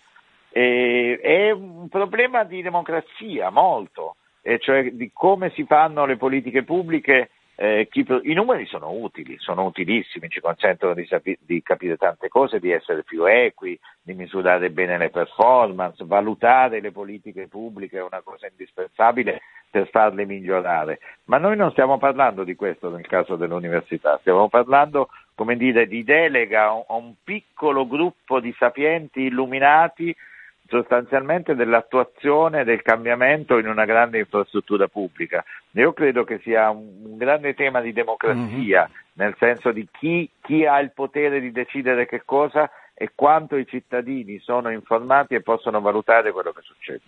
E, 0.51 1.19
è 1.21 1.51
un 1.51 1.89
problema 1.89 2.45
di 2.45 2.63
democrazia 2.63 3.51
molto, 3.51 4.17
cioè 4.61 4.93
di 4.93 5.11
come 5.13 5.51
si 5.51 5.65
fanno 5.65 6.07
le 6.07 6.17
politiche 6.17 6.63
pubbliche 6.63 7.31
eh, 7.59 7.89
chi, 7.91 8.05
I 8.23 8.35
numeri 8.35 8.67
sono 8.67 8.91
utili, 8.91 9.37
sono 9.39 9.65
utilissimi, 9.65 10.29
ci 10.29 10.41
consentono 10.41 10.93
di, 10.93 11.07
sapi, 11.07 11.39
di, 11.41 11.63
capire 11.63 11.97
tante 11.97 12.29
cose, 12.29 12.61
di 12.61 12.71
essere 12.71 13.03
più 13.03 13.25
equi, 13.25 13.79
di 14.03 14.13
misurare 14.13 14.69
bene 14.69 14.99
le 14.99 15.09
performance, 15.09 16.05
valutare 16.05 16.81
le 16.81 16.93
politiche 16.93 17.49
pubbliche 17.49 17.97
è 17.97 18.03
una 18.03 18.21
cosa 18.23 18.47
indispensabile 18.47 19.41
per 19.71 19.89
farle 19.89 20.27
migliorare. 20.27 20.99
Ma 21.25 21.39
noi 21.39 21.57
non 21.57 21.71
stiamo 21.71 21.97
parlando 21.97 22.45
di 22.45 22.55
questo 22.55 22.91
nel 22.91 23.07
caso 23.07 23.37
dell'università, 23.37 24.19
stiamo 24.21 24.51
parlando, 24.51 25.09
come 25.35 25.57
dire, 25.57 25.87
di 25.87 26.05
delega 26.05 26.67
a 26.67 26.95
un 26.95 27.15
piccolo 27.25 27.87
gruppo 27.87 28.39
di 28.39 28.55
sapienti 28.59 29.23
illuminati 29.23 30.15
sostanzialmente 30.69 31.55
dell'attuazione 31.55 32.65
del 32.65 32.83
cambiamento 32.83 33.59
in 33.59 33.69
una 33.69 33.85
grande 33.85 34.19
infrastruttura 34.19 34.89
pubblica. 34.89 35.45
Io 35.73 35.93
credo 35.93 36.25
che 36.25 36.39
sia 36.39 36.71
un, 36.71 37.17
grande 37.17 37.55
tema 37.55 37.81
di 37.81 37.93
democrazia, 37.93 38.83
mm-hmm. 38.83 39.01
nel 39.15 39.35
senso 39.39 39.73
di 39.73 39.87
chi, 39.91 40.29
chi 40.43 40.67
ha 40.67 40.79
il 40.81 40.93
potere 40.93 41.41
di 41.41 41.53
decidere 41.53 42.07
che 42.07 42.23
cosa 42.25 42.71
e 42.95 43.13
quanto 43.15 43.57
i 43.57 43.67
cittadini 43.67 44.39
sono 44.39 44.71
informati 44.71 45.35
e 45.35 45.43
possono 45.43 45.81
valutare 45.81 46.33
quello 46.33 46.53
che 46.53 46.63
succede. 46.63 47.01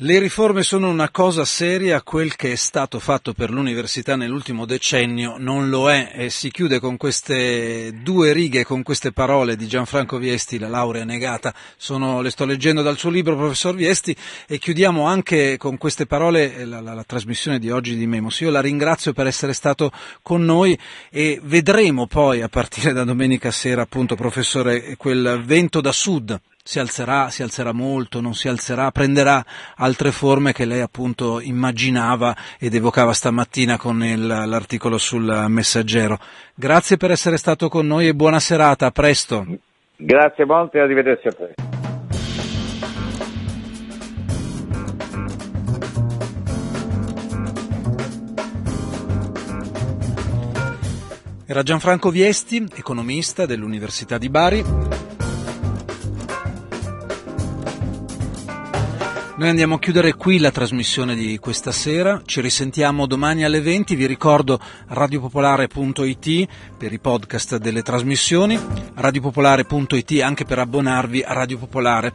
Le 0.00 0.20
riforme 0.20 0.62
sono 0.62 0.88
una 0.88 1.10
cosa 1.10 1.44
seria, 1.44 2.02
quel 2.02 2.36
che 2.36 2.52
è 2.52 2.54
stato 2.54 3.00
fatto 3.00 3.32
per 3.32 3.50
l'università 3.50 4.14
nell'ultimo 4.14 4.64
decennio 4.64 5.34
non 5.38 5.70
lo 5.70 5.90
è 5.90 6.12
e 6.14 6.30
si 6.30 6.52
chiude 6.52 6.78
con 6.78 6.96
queste 6.96 7.92
due 8.00 8.32
righe, 8.32 8.62
con 8.62 8.84
queste 8.84 9.10
parole 9.10 9.56
di 9.56 9.66
Gianfranco 9.66 10.18
Viesti, 10.18 10.60
la 10.60 10.68
laurea 10.68 11.02
negata, 11.02 11.52
Sono, 11.76 12.20
le 12.20 12.30
sto 12.30 12.44
leggendo 12.44 12.82
dal 12.82 12.96
suo 12.96 13.10
libro, 13.10 13.34
professor 13.34 13.74
Viesti, 13.74 14.14
e 14.46 14.58
chiudiamo 14.58 15.04
anche 15.04 15.56
con 15.56 15.76
queste 15.78 16.06
parole 16.06 16.64
la, 16.64 16.80
la, 16.80 16.94
la 16.94 17.04
trasmissione 17.04 17.58
di 17.58 17.68
oggi 17.68 17.96
di 17.96 18.06
Memos. 18.06 18.38
Io 18.38 18.50
la 18.50 18.60
ringrazio 18.60 19.12
per 19.12 19.26
essere 19.26 19.52
stato 19.52 19.90
con 20.22 20.44
noi 20.44 20.78
e 21.10 21.40
vedremo 21.42 22.06
poi 22.06 22.40
a 22.40 22.48
partire 22.48 22.92
da 22.92 23.02
domenica 23.02 23.50
sera, 23.50 23.82
appunto, 23.82 24.14
professore, 24.14 24.94
quel 24.96 25.42
vento 25.44 25.80
da 25.80 25.90
sud 25.90 26.40
si 26.68 26.78
alzerà, 26.78 27.30
si 27.30 27.42
alzerà 27.42 27.72
molto, 27.72 28.20
non 28.20 28.34
si 28.34 28.46
alzerà, 28.46 28.90
prenderà 28.90 29.42
altre 29.76 30.12
forme 30.12 30.52
che 30.52 30.66
lei 30.66 30.82
appunto 30.82 31.40
immaginava 31.40 32.36
ed 32.58 32.74
evocava 32.74 33.14
stamattina 33.14 33.78
con 33.78 34.04
il, 34.04 34.26
l'articolo 34.26 34.98
sul 34.98 35.46
messaggero. 35.48 36.18
Grazie 36.54 36.98
per 36.98 37.10
essere 37.10 37.38
stato 37.38 37.70
con 37.70 37.86
noi 37.86 38.08
e 38.08 38.14
buona 38.14 38.38
serata, 38.38 38.84
a 38.84 38.90
presto. 38.90 39.46
Grazie 39.96 40.44
molte 40.44 40.76
e 40.76 40.80
arrivederci 40.82 41.28
a 41.28 41.32
presto. 41.32 41.62
Era 51.46 51.62
Gianfranco 51.62 52.10
Viesti, 52.10 52.62
economista 52.76 53.46
dell'Università 53.46 54.18
di 54.18 54.28
Bari. 54.28 55.07
Noi 59.38 59.50
andiamo 59.50 59.76
a 59.76 59.78
chiudere 59.78 60.14
qui 60.14 60.40
la 60.40 60.50
trasmissione 60.50 61.14
di 61.14 61.38
questa 61.38 61.70
sera, 61.70 62.22
ci 62.24 62.40
risentiamo 62.40 63.06
domani 63.06 63.44
alle 63.44 63.60
20, 63.60 63.94
vi 63.94 64.06
ricordo 64.06 64.58
radiopopolare.it 64.88 66.48
per 66.76 66.92
i 66.92 66.98
podcast 66.98 67.56
delle 67.58 67.82
trasmissioni, 67.82 68.58
radiopopolare.it 68.94 70.22
anche 70.22 70.44
per 70.44 70.58
abbonarvi 70.58 71.22
a 71.22 71.34
Radio 71.34 71.56
Popolare. 71.56 72.12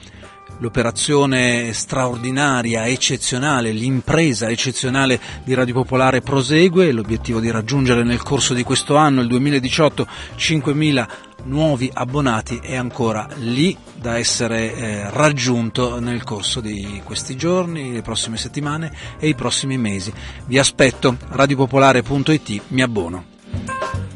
L'operazione 0.64 1.74
straordinaria, 1.74 2.88
eccezionale, 2.88 3.74
l'impresa 3.74 4.48
eccezionale 4.48 5.20
di 5.44 5.54
Radio 5.54 5.74
Popolare 5.74 6.22
prosegue, 6.22 6.94
l'obiettivo 6.94 7.42
di 7.42 7.52
raggiungere 7.52 8.04
nel 8.04 8.24
corso 8.24 8.54
di 8.54 8.64
questo 8.64 8.96
anno, 8.96 9.20
il 9.20 9.28
2018, 9.28 10.08
5.000 10.38 11.08
nuovi 11.44 11.92
abbonati 11.94 12.62
è 12.64 12.78
ancora 12.78 13.28
lì 13.40 13.76
da 13.94 14.18
essere 14.18 14.74
eh, 14.74 15.10
raggiunto 15.10 16.00
nel 16.00 16.24
corso 16.24 16.62
di 16.62 17.02
questi 17.04 17.36
giorni, 17.36 17.92
le 17.92 18.02
prossime 18.02 18.38
settimane 18.38 18.90
e 19.20 19.28
i 19.28 19.36
prossimi 19.36 19.78
mesi. 19.78 20.14
Vi 20.46 20.58
aspetto, 20.58 21.18
radiopopolare.it, 21.28 22.62
mi 22.70 22.82
abbono. 22.82 24.13